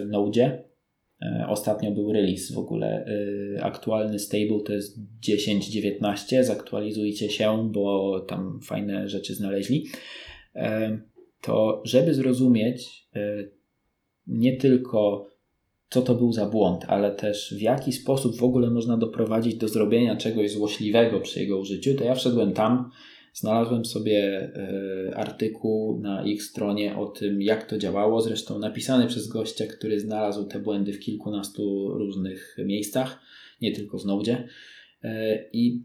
[0.05, 0.76] Node, E,
[1.47, 3.05] ostatnio był release w ogóle.
[3.57, 6.43] E, aktualny stable to jest 10.19.
[6.43, 9.87] Zaktualizujcie się, bo tam fajne rzeczy znaleźli.
[10.55, 10.99] E,
[11.41, 13.07] to, żeby zrozumieć
[14.27, 15.27] nie tylko
[15.89, 19.67] co to był za błąd, ale też w jaki sposób w ogóle można doprowadzić do
[19.67, 22.91] zrobienia czegoś złośliwego przy jego użyciu, to ja wszedłem tam,
[23.39, 29.27] Znalazłem sobie e, artykuł na ich stronie o tym, jak to działało, zresztą napisany przez
[29.27, 33.19] gościa, który znalazł te błędy w kilkunastu różnych miejscach,
[33.61, 34.47] nie tylko w Node.
[35.03, 35.83] E, I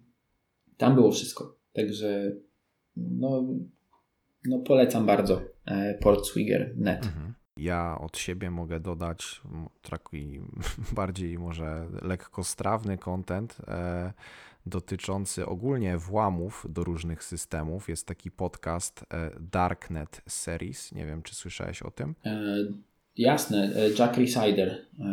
[0.76, 1.58] tam było wszystko.
[1.72, 2.36] Także
[2.96, 3.48] no,
[4.44, 7.04] no polecam bardzo e, portswigger.net.
[7.04, 7.34] Mhm.
[7.56, 9.40] Ja od siebie mogę dodać
[9.90, 10.40] taki
[10.96, 14.12] bardziej może lekkostrawny content e,
[14.66, 17.88] dotyczący ogólnie włamów do różnych systemów.
[17.88, 20.92] Jest taki podcast e, Darknet Series.
[20.92, 22.14] Nie wiem, czy słyszałeś o tym?
[22.24, 22.38] E,
[23.16, 24.68] jasne, e, Jack Resider.
[24.68, 25.04] E,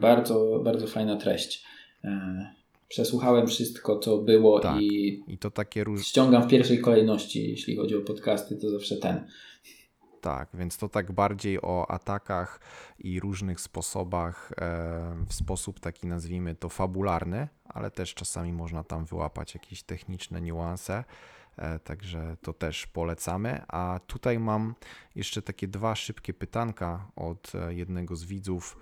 [0.00, 1.64] bardzo, bardzo fajna treść.
[2.04, 2.54] E,
[2.88, 4.82] przesłuchałem wszystko, co było Tak.
[4.82, 6.04] i I to takie różne.
[6.04, 9.26] ściągam w pierwszej kolejności, jeśli chodzi o podcasty, to zawsze ten.
[10.20, 12.60] Tak, więc to tak bardziej o atakach
[12.98, 14.54] i różnych sposobach, e,
[15.28, 21.04] w sposób taki nazwijmy to fabularny, ale też czasami można tam wyłapać jakieś techniczne niuanse,
[21.56, 23.62] e, także to też polecamy.
[23.68, 24.74] A tutaj mam
[25.14, 28.76] jeszcze takie dwa szybkie pytanka od e, jednego z widzów.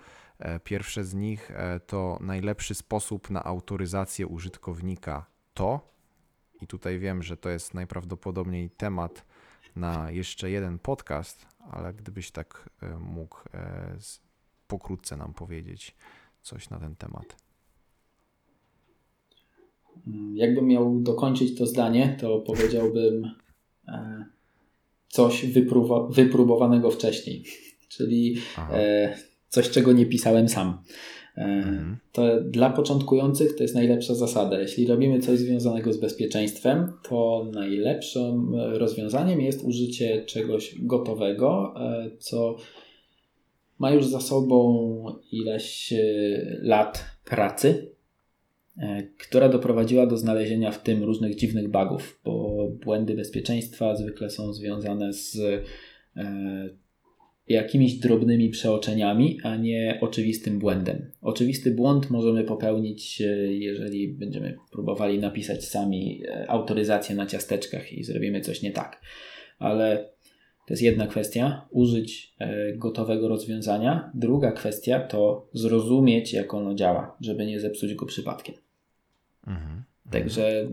[0.63, 1.51] Pierwsze z nich
[1.87, 5.95] to najlepszy sposób na autoryzację użytkownika to,
[6.61, 9.25] i tutaj wiem, że to jest najprawdopodobniej temat
[9.75, 13.97] na jeszcze jeden podcast, ale gdybyś tak e, mógł e,
[14.67, 15.95] pokrótce nam powiedzieć
[16.41, 17.35] coś na ten temat.
[20.07, 23.31] Mm, Jakbym miał dokończyć to zdanie, to powiedziałbym
[23.87, 24.25] e,
[25.07, 27.43] coś wyprówa- wypróbowanego wcześniej,
[27.95, 28.73] czyli Aha.
[29.49, 30.83] coś, czego nie pisałem sam.
[31.37, 31.97] E, Mhm.
[32.11, 34.59] To dla początkujących to jest najlepsza zasada.
[34.59, 42.57] Jeśli robimy coś związanego z bezpieczeństwem, to najlepszym rozwiązaniem jest użycie czegoś gotowego, e, co
[43.79, 45.97] ma już za sobą ileś e,
[46.61, 47.95] lat pracy,
[49.17, 55.13] która doprowadziła do znalezienia w tym różnych dziwnych bugów, bo błędy bezpieczeństwa zwykle są związane
[55.13, 55.37] z
[57.47, 61.11] jakimiś drobnymi przeoczeniami, a nie oczywistym błędem.
[61.21, 68.03] Oczywisty błąd możemy popełnić, e, jeżeli będziemy próbowali napisać sami e, autoryzację na ciasteczkach i
[68.03, 69.01] zrobimy coś nie tak.
[69.59, 70.09] Ale
[70.67, 74.11] to jest jedna kwestia, użyć e, gotowego rozwiązania.
[74.13, 78.55] Druga kwestia to zrozumieć, jak ono działa, żeby nie zepsuć go przypadkiem.
[79.47, 79.83] Mhm.
[80.11, 80.69] Także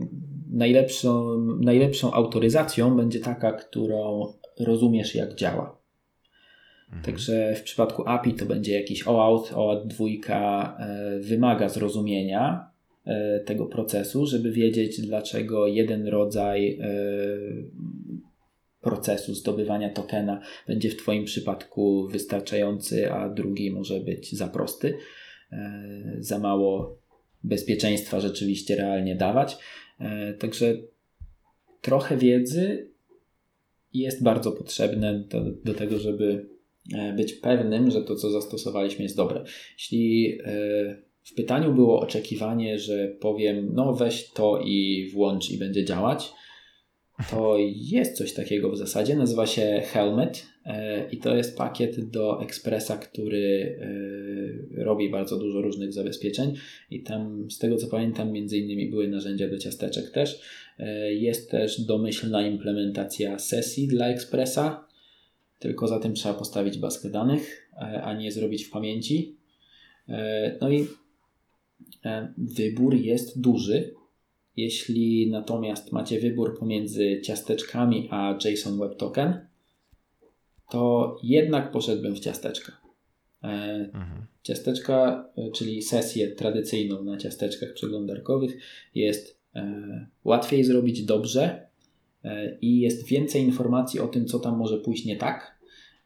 [0.51, 5.82] najlepszą, najlepszą autoryzacją będzie taka, którą rozumiesz, jak działa.
[6.93, 7.05] Mhm.
[7.05, 10.05] Także w przypadku API to będzie jakiś OAuth, OAuth 2
[10.79, 12.69] e, wymaga zrozumienia
[13.05, 16.87] e, tego procesu, żeby wiedzieć, dlaczego jeden rodzaj e,
[18.81, 24.97] procesu zdobywania tokena będzie w Twoim przypadku wystarczający, a drugi może być za prosty,
[26.19, 26.97] za mało
[27.43, 29.57] bezpieczeństwa rzeczywiście realnie dawać.
[30.39, 30.77] Także
[31.81, 32.89] trochę wiedzy
[33.93, 36.52] jest bardzo potrzebne do, do tego, żeby
[37.15, 39.43] być pewnym, że to, co zastosowaliśmy, jest dobre.
[39.77, 45.85] Jeśli e, w pytaniu było oczekiwanie, że powiem, no weź to i włącz i będzie
[45.85, 46.33] działać,
[47.31, 49.15] to jest coś takiego w zasadzie.
[49.15, 53.77] Nazywa się Helmet e, i to jest pakiet do Expressa, który
[54.77, 56.53] e, robi bardzo dużo różnych zabezpieczeń
[56.91, 60.41] i tam, z tego co pamiętam, między innymi były narzędzia do ciasteczek też.
[60.79, 64.87] E, Jest też domyślna implementacja sesji dla Expressa,
[65.63, 69.35] tylko za tym trzeba postawić bazkę danych, e, a nie zrobić w pamięci.
[70.09, 70.87] E, No i
[72.05, 73.93] e, wybór jest duży.
[74.57, 79.47] Jeśli natomiast macie wybór pomiędzy ciasteczkami a JSON Web Token,
[80.69, 82.71] to jednak poszedłbym w ciasteczka.
[83.41, 84.25] Mhm.
[84.43, 88.57] Ciasteczka, czyli sesję tradycyjną na ciasteczkach przeglądarkowych
[88.95, 89.39] jest
[90.23, 91.67] łatwiej zrobić dobrze
[92.61, 95.53] i jest więcej informacji o tym, co tam może pójść nie tak.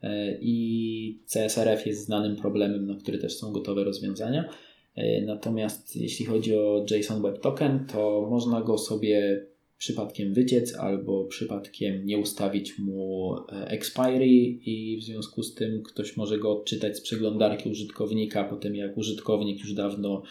[0.02, 4.50] E, I CSRF jest znanym problemem, na który też są gotowe rozwiązania.
[4.96, 9.46] E, Natomiast jeśli chodzi o JSON Web Token, to można go sobie
[9.78, 14.28] przypadkiem wyciec albo przypadkiem nie ustawić mu e, expiry
[14.66, 18.98] i w związku z tym ktoś może go odczytać z przeglądarki użytkownika po tym jak
[18.98, 20.24] użytkownik już dawno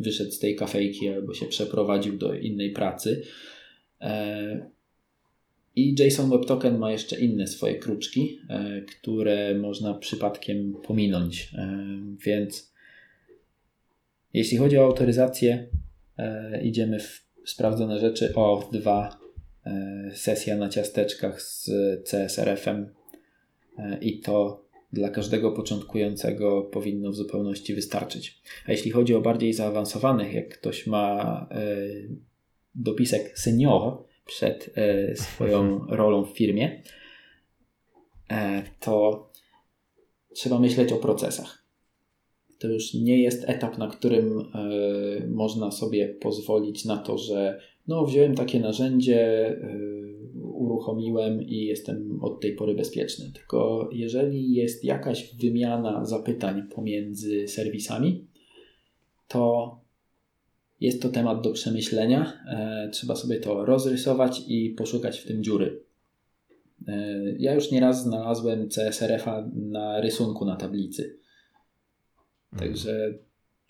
[0.00, 3.22] wyszedł z tej kafejki albo się przeprowadził do innej pracy.
[5.76, 11.50] I JSON Web Token ma jeszcze inne swoje kruczki, e, które można przypadkiem pominąć.
[11.54, 11.88] E,
[12.26, 12.74] Więc
[14.34, 15.66] jeśli chodzi o autoryzację,
[16.18, 18.34] e, idziemy w sprawdzone rzeczy.
[18.34, 19.20] OAuth 2,
[19.66, 21.70] e, sesja na ciasteczkach z
[22.04, 22.94] CSRF-em
[24.00, 28.42] i to dla każdego początkującego powinno w zupełności wystarczyć.
[28.66, 31.48] A jeśli chodzi o bardziej zaawansowanych, jak ktoś ma
[32.74, 36.82] dopisek senior przed e, swoją rolą w firmie,
[38.30, 39.26] e, to
[40.34, 41.64] trzeba myśleć o procesach.
[42.58, 48.06] To już nie jest etap, na którym e, można sobie pozwolić na to, że no,
[48.06, 49.56] wziąłem takie narzędzie,
[50.42, 53.32] uruchomiłem i jestem od tej pory bezpieczny.
[53.34, 58.26] Tylko jeżeli jest jakaś wymiana zapytań pomiędzy serwisami,
[59.28, 59.83] to
[60.80, 62.32] jest to temat do przemyślenia.
[62.48, 65.82] E, trzeba sobie to rozrysować i poszukać w tym dziury.
[66.88, 66.94] E,
[67.38, 71.18] ja już nieraz znalazłem CSRF-a na rysunku na tablicy.
[72.58, 73.14] Także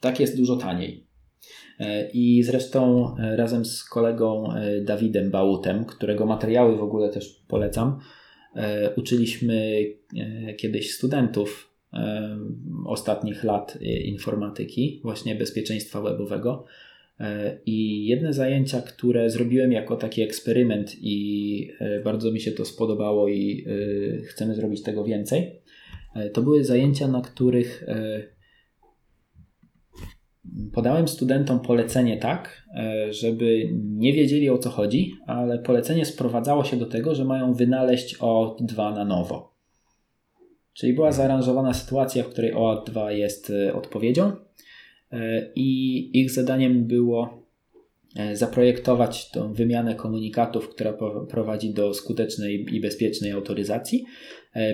[0.01, 1.07] tak jest dużo taniej.
[1.81, 4.49] E, I zresztą razem z kolegą
[4.83, 8.01] Dawidem Bałutem, którego materiały w ogóle też polecam,
[8.97, 9.85] uczyliśmy
[10.59, 11.75] kiedyś studentów
[12.87, 16.65] ostatnich lat informatyki, właśnie bezpieczeństwa webowego.
[17.67, 21.69] I jedne zajęcia, które zrobiłem jako taki eksperyment, i
[22.05, 23.67] bardzo mi się to spodobało, i
[24.29, 25.61] chcemy zrobić tego więcej,
[26.33, 27.85] to były zajęcia, na których
[30.73, 36.77] podałem studentom polecenie tak, e, żeby nie wiedzieli o co chodzi, ale polecenie sprowadzało się
[36.77, 39.55] do tego, że mają wynaleźć OAuth2 na nowo.
[40.73, 44.35] Czyli była zaaranżowana sytuacja, w której OAuth2 jest e, odpowiedzią e,
[45.55, 47.45] i ich zadaniem było
[48.33, 50.95] zaprojektować tą wymianę komunikatów, która
[51.31, 54.05] prowadzi do skutecznej i bezpiecznej autoryzacji,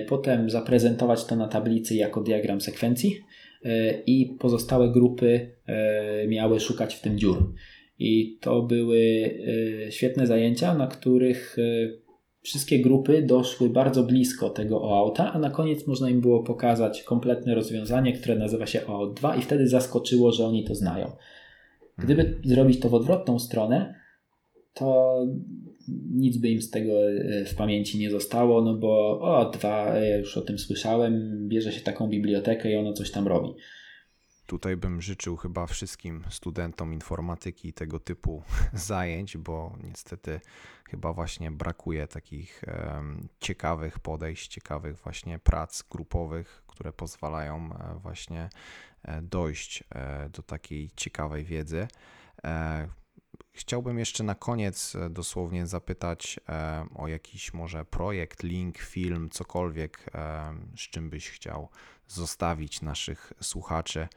[0.07, 3.21] potem zaprezentować to na tablicy jako diagram sekwencji,
[3.65, 7.53] E, i pozostałe grupy e, miały szukać w tym dziur.
[7.99, 8.99] I to były
[9.87, 11.57] e, świetne zajęcia, na których
[12.41, 17.55] wszystkie grupy doszły bardzo blisko tego OAuta, a na koniec można im było pokazać kompletne
[17.55, 21.11] rozwiązanie, które nazywa się OAuth 2 i wtedy zaskoczyło, że oni to znają.
[21.97, 23.95] Gdyby zrobić to w odwrotną stronę,
[24.73, 25.17] to
[26.11, 30.17] nic by im z tego e, w pamięci nie zostało, no bo o, dwa, ja
[30.17, 33.49] już o tym słyszałem, bierze się taką bibliotekę i ono coś tam robi.
[34.51, 38.43] Tutaj bym życzył chyba wszystkim studentom informatyki tego typu
[38.73, 40.41] zajęć, bo niestety
[40.89, 42.63] chyba właśnie brakuje takich
[43.39, 48.49] ciekawych podejść, ciekawych właśnie prac grupowych, które pozwalają e, właśnie
[49.03, 49.83] e, dojść
[50.31, 51.87] do takiej ciekawej wiedzy.
[53.53, 60.05] Chciałbym jeszcze na koniec e, dosłownie zapytać e, o jakiś może projekt, link, film, cokolwiek,
[60.15, 61.69] e, z czym byś chciał
[62.07, 64.07] zostawić naszych słuchaczy,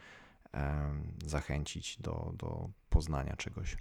[1.27, 3.77] zachęcić do, do poznania czegoś.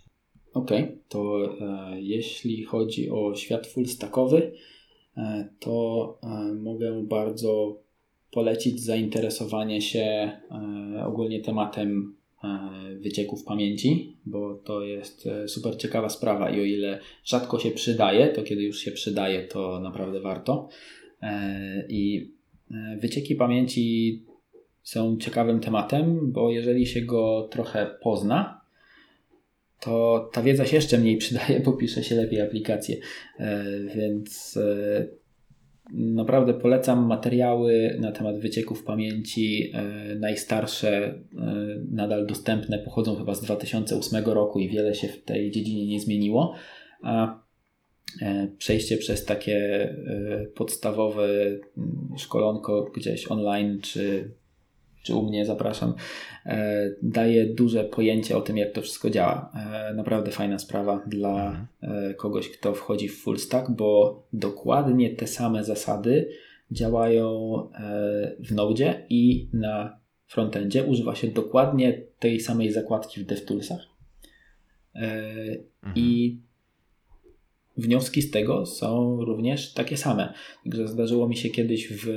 [0.54, 1.50] Okej, okay, to
[1.96, 4.52] jeśli chodzi o świat fullstackowy,
[5.60, 6.20] to
[6.62, 7.80] mogę bardzo
[8.32, 10.32] polecić zainteresowanie się
[11.06, 17.00] ogólnie tematem E, wycieków pamięci, bo to jest e, super ciekawa sprawa i o ile
[17.26, 20.70] rzadko się przydaje, to kiedy już się przydaje, to naprawdę warto.
[21.22, 22.32] E, I
[23.00, 24.22] wycieki pamięci
[24.84, 28.62] są ciekawym tematem, bo jeżeli się go trochę pozna,
[29.80, 32.98] to ta wiedza się jeszcze mniej przydaje, bo pisze się lepiej aplikacje.
[33.96, 34.60] Więc
[35.92, 39.72] Naprawdę polecam materiały na temat wycieków pamięci.
[39.74, 41.24] E, najstarsze, e,
[41.92, 46.56] nadal dostępne, pochodzą chyba z 2008 roku i wiele się w tej dziedzinie nie zmieniło.
[47.02, 47.44] A
[48.22, 49.90] e, przejście przez takie
[50.56, 51.60] podstawowe mm,
[52.18, 54.32] szkolonko gdzieś online czy
[55.04, 55.94] czy u mnie, zapraszam,
[56.46, 59.52] e, daje duże pojęcie o tym, jak to wszystko działa.
[59.74, 61.68] E, naprawdę fajna sprawa dla mhm.
[61.82, 66.30] e, kogoś, kto wchodzi w full stack, bo dokładnie te same zasady
[66.72, 67.58] działają
[68.40, 70.84] w Node i na frontendzie.
[70.84, 73.82] Używa się dokładnie tej samej zakładki w DevToolsach.
[74.96, 75.96] Mhm.
[75.96, 76.38] I
[77.78, 80.34] wnioski z tego są również takie same.
[80.64, 82.08] Także zdarzyło mi się kiedyś w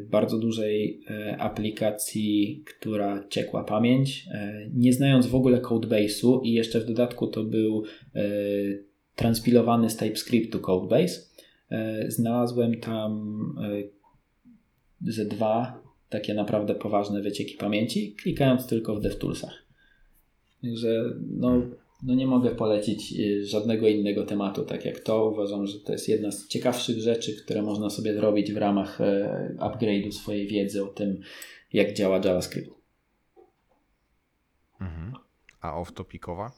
[0.00, 6.80] bardzo dużej e, aplikacji, która ciekła pamięć, e, nie znając w ogóle codebase'u i jeszcze
[6.80, 7.82] w dodatku to był
[9.14, 11.20] transpilowany z TypeScriptu codebase.
[12.08, 13.36] Znalazłem tam
[15.00, 19.66] ze dwa takie naprawdę poważne wycieki pamięci, klikając tylko w DevToolsach.
[20.62, 21.62] Także no,
[22.02, 25.30] no nie mogę polecić y, żadnego innego tematu, tak jak to.
[25.30, 29.54] Uważam, że to jest jedna z ciekawszych rzeczy, które można sobie zrobić w ramach e,
[29.58, 31.20] upgrade'u swojej wiedzy o tym,
[31.72, 32.70] jak działa JavaScript.
[34.80, 35.12] Mhm.
[35.60, 36.50] A off-topicowa?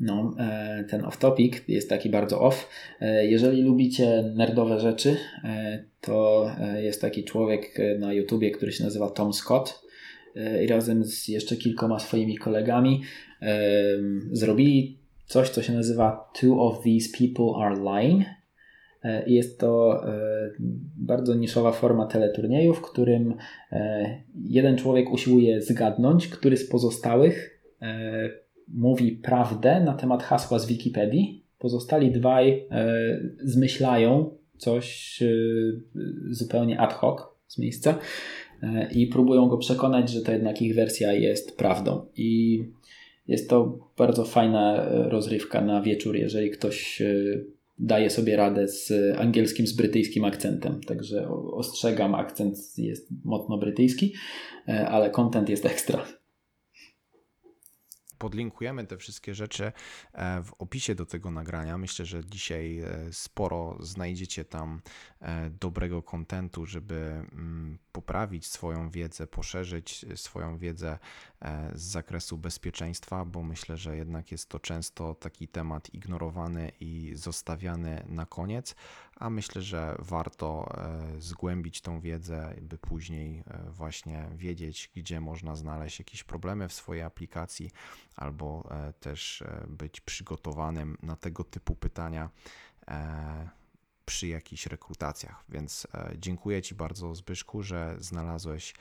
[0.00, 2.68] No, e, ten off-topic jest taki bardzo off.
[3.00, 5.16] E, jeżeli lubicie nerdowe rzeczy,
[6.00, 9.89] to jest taki człowiek na YouTubie, który się nazywa Tom Scott
[10.68, 13.02] razem z jeszcze kilkoma swoimi kolegami
[14.32, 18.24] zrobili coś, co się nazywa Two of These People Are Lying.
[19.04, 20.50] E, jest to e,
[20.96, 23.34] bardzo niszowa forma teleturnieju, w którym
[23.72, 27.60] e, jeden człowiek usiłuje zgadnąć, który z pozostałych
[28.68, 32.86] mówi prawdę na temat hasła z Wikipedii, Pozostali dwaj e,
[33.44, 35.26] zmyślają coś e,
[36.30, 37.98] zupełnie ad hoc z miejsca e,
[38.92, 42.06] i próbują go przekonać, że to jednak ich wersja jest prawdą.
[42.16, 42.62] I
[43.28, 47.02] jest to bardzo fajna rozrywka na wieczór, jeżeli ktoś
[47.78, 50.80] daje sobie radę z angielskim, z brytyjskim akcentem.
[50.86, 54.14] Także ostrzegam, akcent jest mocno brytyjski,
[54.66, 56.04] ale content jest ekstra
[58.20, 59.72] podlinkujemy te wszystkie rzeczy
[60.12, 61.78] e, w opisie do tego nagrania.
[61.78, 64.80] Myślę, że dzisiaj e, sporo znajdziecie tam
[65.20, 70.98] e, dobrego kontentu, żeby mm, poprawić swoją wiedzę, poszerzyć swoją wiedzę
[71.74, 78.04] z zakresu bezpieczeństwa, bo myślę, że jednak jest to często taki temat ignorowany i zostawiany
[78.08, 78.74] na koniec,
[79.16, 80.72] a myślę, że warto
[81.18, 87.70] zgłębić tą wiedzę, by później właśnie wiedzieć, gdzie można znaleźć jakieś problemy w swojej aplikacji,
[88.16, 92.30] albo e, też e, być przygotowanym na tego typu pytania
[92.88, 93.48] e,
[94.10, 95.44] przy jakichś rekrutacjach.
[95.48, 95.86] Więc
[96.18, 98.74] dziękuję Ci bardzo, Zbyszku, że znalazłeś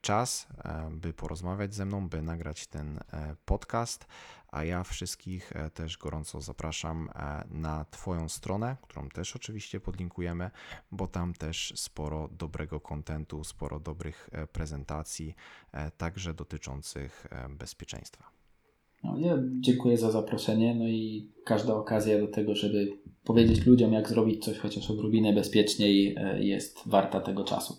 [0.00, 0.48] czas,
[0.90, 3.00] by porozmawiać ze mną, by nagrać ten
[3.44, 4.06] podcast.
[4.48, 7.10] A ja wszystkich też gorąco zapraszam
[7.50, 10.50] na Twoją stronę, którą też oczywiście podlinkujemy,
[10.90, 15.34] bo tam też sporo dobrego kontentu, sporo dobrych prezentacji,
[15.96, 18.39] także dotyczących bezpieczeństwa.
[19.04, 22.92] No, ja dziękuję za zaproszenie, no i każda okazja do tego, żeby
[23.24, 27.78] powiedzieć ludziom, jak zrobić coś chociaż odrobinę bezpieczniej, e, jest warta tego czasu.